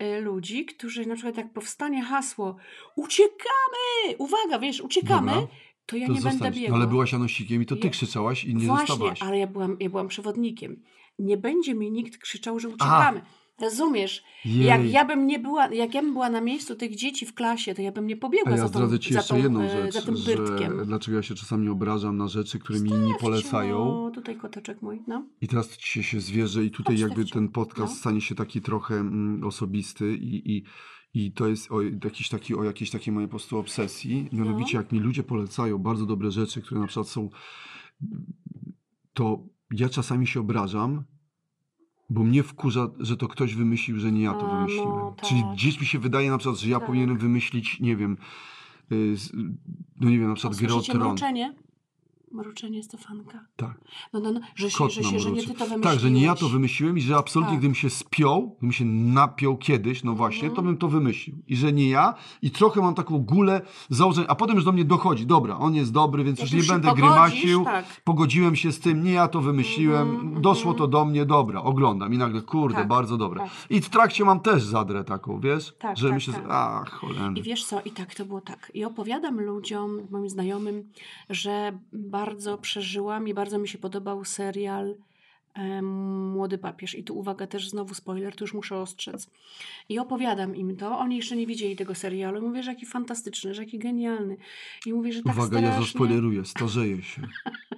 y, 0.03 0.21
ludzi, 0.21 0.65
którzy 0.65 1.07
na 1.07 1.15
przykład 1.15 1.37
jak 1.37 1.53
powstanie 1.53 2.03
hasło 2.03 2.57
uciekamy, 2.97 4.17
uwaga, 4.19 4.59
wiesz, 4.59 4.81
uciekamy, 4.81 5.33
Dobra, 5.33 5.49
to 5.87 5.97
ja 5.97 6.07
to 6.07 6.13
nie 6.13 6.21
będę 6.21 6.31
zostańesz. 6.31 6.59
biegła. 6.61 6.77
Ale 6.77 6.87
byłaś 6.87 7.13
Janosikiem 7.13 7.63
i 7.63 7.67
to 7.67 7.77
ty 7.77 7.87
Ja- 7.87 7.91
krzyczałaś 7.93 8.45
i 8.45 8.55
nie 8.55 8.67
Właśnie, 8.67 8.87
dostawałaś. 8.87 9.23
ale 9.23 9.39
ja 9.39 9.47
byłam, 9.47 9.77
ja 9.81 9.91
byłam 9.91 10.09
przewodnikiem. 10.09 10.83
Nie 11.19 11.37
będzie 11.37 11.75
mi 11.75 11.91
nikt 11.91 12.19
krzyczał, 12.19 12.61
że 12.61 12.69
uciekamy. 12.69 13.21
Rozumiesz? 13.61 14.23
Jej. 14.45 14.65
Jak 14.65 14.85
ja 14.91 15.05
bym 15.05 15.27
nie 15.27 15.39
była, 15.39 15.75
jak 15.75 15.95
ja 15.95 16.03
bym 16.03 16.13
była 16.13 16.31
na 16.31 16.41
miejscu 16.41 16.75
tych 16.77 16.95
dzieci 16.97 17.27
w 17.27 17.35
klasie, 17.35 17.75
to 17.75 17.83
ja 17.83 17.93
bym 17.93 18.07
nie 18.07 18.15
A 18.15 18.19
pobiegła 18.19 18.51
ja 18.53 18.57
za, 18.59 18.69
tą, 18.69 18.99
ci 18.99 19.15
za, 19.15 19.23
tą, 19.23 19.37
jedną 19.37 19.61
e, 19.63 19.69
rzecz, 19.71 19.95
za 19.95 20.03
tym 20.03 20.17
że 20.17 20.37
byrtkiem. 20.37 20.87
dlaczego 20.87 21.17
ja 21.17 21.23
się 21.23 21.35
czasami 21.35 21.69
obrażam 21.69 22.17
na 22.17 22.29
rzeczy, 22.29 22.59
które 22.59 22.81
mi 22.81 22.91
inni 22.91 23.13
polecają. 23.21 24.05
O, 24.07 24.11
tutaj 24.11 24.37
koteczek 24.37 24.83
mój, 24.83 25.03
no. 25.07 25.27
I 25.41 25.49
teraz 25.49 25.77
ci 25.77 26.03
się 26.03 26.21
zwierzę 26.21 26.65
i 26.65 26.71
tutaj 26.71 26.99
jakby 26.99 27.25
ten 27.25 27.49
podcast 27.49 27.93
No. 27.93 27.99
stanie 28.01 28.21
się 28.21 28.35
taki 28.35 28.61
trochę 28.61 28.95
mm, 28.95 29.45
osobisty 29.45 30.17
i, 30.17 30.57
i, 30.57 30.65
i 31.15 31.33
to 31.33 31.49
jest 31.49 31.73
o, 31.73 31.83
jakiś 31.83 32.29
taki, 32.29 32.55
o 32.55 32.65
jakiejś 32.65 32.91
takiej 32.91 33.15
mojej 33.15 33.29
po 33.29 33.31
prostu 33.31 33.59
obsesji. 33.59 34.29
Mianowicie 34.33 34.77
No. 34.77 34.83
jak 34.83 34.93
mi 34.93 35.01
ludzie 35.01 35.23
polecają 35.23 35.79
bardzo 35.79 36.07
dobre 36.07 36.31
rzeczy, 36.31 36.63
które 36.63 36.81
na 36.81 36.87
przykład 36.87 37.09
są, 37.09 37.31
to 39.15 39.47
ja 39.71 39.89
czasami 39.89 40.27
się 40.27 40.41
obrażam, 40.41 41.05
bo 42.11 42.25
mnie 42.25 42.43
wkurza, 42.43 42.89
że 43.01 43.17
to 43.17 43.29
ktoś 43.29 43.55
wymyślił, 43.55 43.99
że 44.01 44.13
nie 44.13 44.23
ja 44.23 44.35
to 44.35 44.51
A, 44.51 44.53
no, 44.53 44.59
wymyśliłem. 44.67 45.15
Czyli 45.29 45.43
tak. 45.43 45.53
gdzieś 45.53 45.81
mi 45.81 45.87
się 45.87 45.99
wydaje 45.99 46.31
na 46.31 46.39
przykład, 46.39 46.59
że 46.61 46.69
ja 46.71 46.79
Tak. 46.79 46.87
powinienem 46.87 47.19
wymyślić, 47.19 47.81
nie 47.81 47.97
wiem, 47.97 48.17
y, 48.93 49.17
z- 49.17 49.33
no 50.01 50.11
nie 50.11 50.19
wiem, 50.19 50.29
na 50.29 50.35
przykład 50.35 50.57
grę 50.59 50.69
o 50.69 50.71
Słyszycie 50.73 50.93
tron. 50.93 51.09
mruczenie? 51.09 51.55
Mruczenie 52.33 52.83
Stefanka. 52.83 53.41
Tak. 53.57 53.81
No, 54.13 54.21
no, 54.21 54.33
no, 54.33 54.41
że, 54.55 54.71
się, 54.71 54.91
że, 54.91 55.05
się, 55.05 55.19
że 55.19 55.31
nie 55.31 55.43
ty 55.43 55.49
to 55.49 55.55
wymyśliłeś. 55.55 55.83
Tak, 55.83 55.99
że 56.01 56.11
nie 56.11 56.23
ja 56.23 56.35
to 56.35 56.49
wymyśliłem 56.49 56.99
i 56.99 57.01
że 57.01 57.17
absolutnie 57.17 57.53
Tak. 57.53 57.59
gdybym 57.59 57.75
się 57.75 57.91
spiął, 57.91 58.49
gdybym 58.59 58.73
się 58.73 58.85
napiął 58.85 59.57
kiedyś, 59.57 60.05
no 60.05 60.15
właśnie, 60.15 60.49
Mhm. 60.49 60.57
to 60.57 60.63
bym 60.63 60.77
to 60.77 60.89
wymyślił. 60.89 61.37
I 61.49 61.57
że 61.57 61.73
nie 61.73 61.89
ja 61.89 62.15
i 62.43 62.51
trochę 62.51 62.81
mam 62.81 62.95
taką 62.95 63.19
gulę 63.19 63.61
założeń, 63.91 64.25
a 64.29 64.35
potem 64.35 64.57
już 64.57 64.65
do 64.65 64.73
mnie 64.73 64.85
dochodzi, 64.85 65.27
dobra, 65.27 65.59
on 65.59 65.75
jest 65.75 65.93
dobry, 65.93 66.25
więc 66.25 66.41
już 66.41 66.53
nie 66.53 66.63
będę 66.63 66.89
pogodzisz, 66.89 67.11
grymacił, 67.11 67.65
tak. 67.65 67.85
pogodziłem 68.05 68.57
się 68.57 68.73
z 68.73 68.81
tym, 68.81 69.05
nie 69.05 69.13
ja 69.13 69.29
to 69.29 69.41
wymyśliłem, 69.41 70.09
Mhm, 70.11 70.43
doszło 70.43 70.71
mhm. 70.71 70.77
to 70.79 70.89
do 70.89 71.05
mnie, 71.05 71.27
dobra, 71.27 71.63
oglądam 71.63 72.15
i 72.15 72.19
nagle, 72.19 72.43
kurde, 72.43 72.77
Tak, 72.77 72.89
bardzo 72.89 73.17
dobre. 73.17 73.41
tak. 73.41 73.51
I 73.71 73.81
w 73.81 73.89
trakcie 73.89 74.25
mam 74.25 74.41
też 74.41 74.63
zadrę 74.63 75.05
taką, 75.05 75.41
wiesz, 75.41 75.75
Tak, 75.79 75.97
że 75.97 76.07
tak, 76.09 76.15
myślę, 76.15 76.35
tak. 76.35 76.45
a 76.49 76.85
cholera. 76.91 77.33
I 77.37 77.43
wiesz 77.43 77.65
co, 77.65 77.81
i 77.85 77.91
tak 77.91 78.15
to 78.15 78.25
było 78.25 78.41
tak. 78.41 78.71
I 78.75 78.85
opowiadam 78.85 79.41
ludziom, 79.41 79.99
moim 80.11 80.29
znajomym, 80.31 80.85
że 81.31 81.79
bardzo 82.19 82.59
przeżyłam 82.59 83.29
i 83.29 83.35
bardzo 83.35 83.59
mi 83.59 83.69
się 83.69 83.79
podobał 83.79 84.25
serial 84.25 84.95
Młody 86.33 86.59
Papież. 86.59 86.95
I 86.95 87.05
tu 87.05 87.19
uwaga, 87.19 87.47
też 87.47 87.69
znowu 87.69 87.95
spoiler, 87.95 88.37
tu 88.37 88.45
już 88.45 88.55
muszę 88.55 88.77
ostrzec. 88.77 89.31
I 89.89 89.99
opowiadam 89.99 90.57
im 90.57 90.77
to. 90.77 90.99
Oni 90.99 91.17
jeszcze 91.17 91.37
nie 91.37 91.47
widzieli 91.47 91.77
tego 91.77 91.95
serialu. 91.95 92.49
Mówię, 92.49 92.63
że 92.63 92.71
jaki 92.71 92.87
fantastyczny, 92.87 93.55
że 93.55 93.63
jaki 93.63 93.79
genialny. 93.79 94.37
I 94.87 94.93
mówię, 94.93 95.13
że 95.13 95.23
tak 95.23 95.35
Uwaga, 95.35 95.61
ja 95.61 95.67
strasznie... 95.67 95.85
zaspoileruję, 95.85 96.45
starzeję 96.45 97.03
się. 97.03 97.23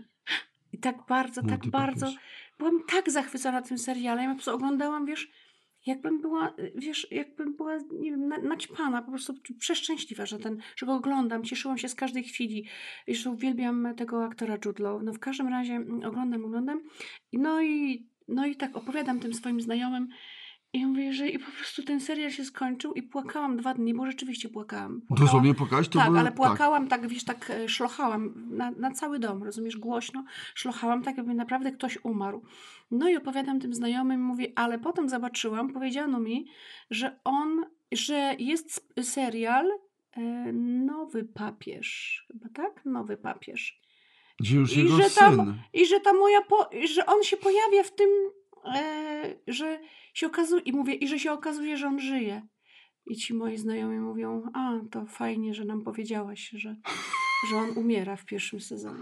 I 0.74 0.78
tak 0.78 0.96
bardzo, 1.08 1.40
tak 1.42 1.50
Młody 1.50 1.70
bardzo. 1.70 2.06
papież. 2.06 2.20
Byłam 2.58 2.82
tak 2.88 3.10
zachwycona 3.10 3.62
tym 3.62 3.78
serialem. 3.78 4.24
Ja 4.24 4.30
po 4.30 4.34
prostu 4.34 4.54
oglądałam, 4.54 5.06
wiesz, 5.06 5.30
jakbym 5.86 6.20
była, 6.20 6.54
wiesz, 6.74 7.06
jakbym 7.10 7.56
była, 7.56 7.76
nie 7.92 8.10
wiem, 8.10 8.28
na- 8.28 8.38
naćpana, 8.38 9.02
po 9.02 9.10
prostu 9.10 9.34
przeszczęśliwa, 9.58 10.26
że 10.26 10.38
ten, 10.38 10.58
że 10.76 10.86
go 10.86 10.94
oglądam. 10.94 11.44
Cieszyłam 11.44 11.78
się 11.78 11.88
z 11.88 11.94
każdej 11.94 12.24
chwili. 12.24 12.66
Jeszcze 13.06 13.30
uwielbiam 13.30 13.94
tego 13.96 14.24
aktora 14.24 14.58
Jude 14.64 14.82
Law. 14.82 15.02
No 15.02 15.12
w 15.12 15.18
każdym 15.18 15.48
razie 15.48 15.72
mm, 15.72 16.04
oglądam, 16.04 16.44
oglądam. 16.44 16.80
No 17.32 17.62
i, 17.62 18.06
no 18.28 18.46
i 18.46 18.56
tak 18.56 18.76
opowiadam 18.76 19.20
tym 19.20 19.34
swoim 19.34 19.60
znajomym. 19.60 20.08
I 20.72 20.86
mówię, 20.86 21.12
że 21.12 21.28
i 21.28 21.38
po 21.38 21.50
prostu 21.50 21.82
ten 21.82 22.00
serial 22.00 22.30
się 22.30 22.44
skończył 22.44 22.92
i 22.92 23.02
płakałam 23.02 23.56
dwa 23.56 23.74
dni, 23.74 23.94
bo 23.94 24.06
rzeczywiście 24.06 24.48
płakałam. 24.48 25.00
płakałam. 25.00 25.26
Dosłownie 25.26 25.54
pokaź, 25.54 25.88
to 25.88 25.98
tak, 25.98 26.06
były- 26.08 26.18
ale 26.20 26.32
płakałam 26.32 26.88
tak, 26.88 27.08
wiesz, 27.08 27.24
tak 27.24 27.50
e, 27.50 27.68
szlochałam 27.68 28.34
na, 28.50 28.70
na 28.70 28.90
cały 28.90 29.18
dom, 29.18 29.42
rozumiesz, 29.42 29.76
głośno 29.76 30.24
szlochałam, 30.54 31.02
tak 31.02 31.16
jakby 31.16 31.34
naprawdę 31.34 31.72
ktoś 31.72 31.98
umarł. 32.02 32.42
No 32.90 33.08
i 33.08 33.16
opowiadam 33.16 33.60
tym 33.60 33.74
znajomym, 33.74 34.22
mówię, 34.22 34.46
ale 34.56 34.78
potem 34.78 35.08
zobaczyłam, 35.08 35.72
powiedziano 35.72 36.20
mi, 36.20 36.46
że 36.90 37.16
on, 37.24 37.64
że 37.92 38.34
jest 38.38 38.88
serial 39.02 39.66
e, 40.12 40.20
Nowy 40.86 41.24
Papież, 41.24 42.24
chyba 42.28 42.48
tak? 42.54 42.84
Nowy 42.84 43.16
Papież. 43.16 43.80
Gdzie 44.40 44.56
już 44.56 44.76
I 44.76 44.78
jego 44.84 44.96
że 44.96 45.10
tam- 45.10 45.36
syn. 45.36 45.54
I 45.72 45.86
że 45.86 46.00
ta 46.00 46.12
moja, 46.12 46.40
po, 46.42 46.70
że 46.94 47.06
on 47.06 47.22
się 47.22 47.36
pojawia 47.36 47.82
w 47.84 47.90
tym, 47.94 48.08
że 49.46 49.80
się 50.14 50.26
okazuje, 50.26 50.62
i 50.62 50.72
mówię, 50.72 50.94
i 50.94 51.08
że 51.08 51.18
się 51.18 51.32
okazuje, 51.32 51.76
że 51.76 51.86
on 51.86 52.00
żyje. 52.00 52.42
I 53.06 53.16
ci 53.16 53.34
moi 53.34 53.56
znajomi 53.56 54.00
mówią, 54.00 54.42
a 54.54 54.80
to 54.90 55.06
fajnie, 55.06 55.54
że 55.54 55.64
nam 55.64 55.82
powiedziałaś, 55.82 56.50
że, 56.52 56.76
że 57.48 57.56
on 57.56 57.70
umiera 57.76 58.16
w 58.16 58.24
pierwszym 58.24 58.60
sezonie. 58.60 58.98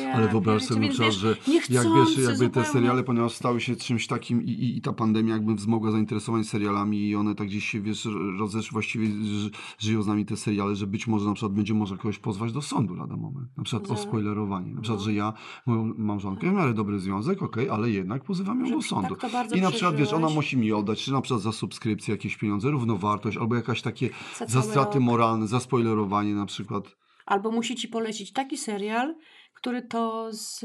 Ja, 0.00 0.12
Ale 0.14 0.28
wyobraź 0.28 0.62
sobie 0.64 0.88
wiesz, 0.88 1.14
że 1.14 1.28
jak 1.48 1.68
wiesz, 1.68 2.18
jakby 2.18 2.32
te 2.32 2.34
zupełnie. 2.44 2.68
seriale, 2.68 3.02
ponieważ 3.02 3.32
stały 3.32 3.60
się 3.60 3.76
czymś 3.76 4.06
takim 4.06 4.42
i, 4.42 4.50
i, 4.50 4.76
i 4.78 4.80
ta 4.80 4.92
pandemia 4.92 5.34
jakby 5.34 5.54
wzmogła 5.54 5.90
zainteresowanie 5.90 6.44
serialami 6.44 7.08
i 7.08 7.16
one 7.16 7.34
tak 7.34 7.46
gdzieś 7.46 7.64
się, 7.64 7.80
wiesz, 7.80 8.08
rozeszły, 8.38 8.72
właściwie 8.72 9.06
ży, 9.24 9.50
żyją 9.78 10.02
z 10.02 10.06
nami 10.06 10.26
te 10.26 10.36
seriale, 10.36 10.76
że 10.76 10.86
być 10.86 11.06
może 11.06 11.26
na 11.26 11.34
przykład 11.34 11.52
będzie 11.52 11.74
można 11.74 11.96
kogoś 11.96 12.18
pozwać 12.18 12.52
do 12.52 12.62
sądu 12.62 12.94
lada 12.94 13.16
moment. 13.16 13.48
Na 13.56 13.62
przykład 13.64 13.90
o 13.90 13.96
Za- 13.96 14.02
spoilerowanie. 14.02 14.74
Na 14.74 14.80
przykład, 14.80 15.00
no. 15.00 15.04
że 15.04 15.12
ja, 15.12 15.32
moją 15.66 15.94
małżonkę, 15.98 16.50
w 16.50 16.54
miarę 16.54 16.74
dobry 16.74 17.00
związek, 17.00 17.42
okej, 17.42 17.70
ale 17.70 17.90
jednak 17.90 18.24
pozywam 18.24 18.66
ją 18.66 18.76
do 18.76 18.82
sądu. 18.82 19.16
tak 19.16 19.56
I 19.56 19.60
na 19.60 19.70
przykład, 19.70 19.96
wiesz, 19.96 20.12
ona 20.12 20.28
musi 20.28 20.56
mi 20.56 20.72
oddać, 20.72 21.02
czy 21.02 21.12
na 21.12 21.20
przykład 21.20 21.42
za 21.42 21.52
subskrypcję 21.52 22.12
jakieś 22.14 22.36
pieniądze, 22.36 22.70
równowartość, 22.70 23.36
albo 23.36 23.54
jakaś 23.54 23.82
takie 23.82 24.10
Za 24.48 24.62
straty 24.62 25.00
moralne, 25.00 25.46
za 25.48 25.60
spoilerowanie 25.60 26.34
na 26.34 26.46
przykład. 26.46 27.00
Albo 27.30 27.50
musi 27.50 27.76
ci 27.76 27.88
polecić 27.88 28.32
taki 28.32 28.56
serial, 28.56 29.14
który 29.54 29.82
to 29.82 30.32
z, 30.32 30.58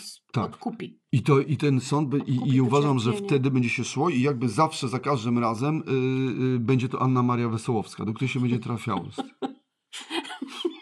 z 0.00 0.20
Tak. 0.32 0.44
odkupi. 0.44 1.00
I, 1.12 1.22
to, 1.22 1.40
I 1.40 1.56
ten 1.56 1.80
sąd, 1.80 2.08
by, 2.08 2.18
i, 2.18 2.54
i 2.54 2.60
uważam, 2.60 2.98
że 2.98 3.12
wtedy 3.12 3.50
będzie 3.50 3.68
się 3.68 3.84
szło 3.84 4.10
i 4.10 4.20
jakby 4.20 4.48
zawsze, 4.48 4.88
za 4.88 4.98
każdym 4.98 5.38
razem 5.38 5.82
y, 5.88 6.54
y, 6.54 6.58
będzie 6.58 6.88
to 6.88 7.02
Anna 7.02 7.22
Maria 7.22 7.48
Wesołowska, 7.48 8.04
do 8.04 8.12
której 8.12 8.28
się 8.28 8.40
będzie 8.40 8.58
trafiało. 8.58 9.08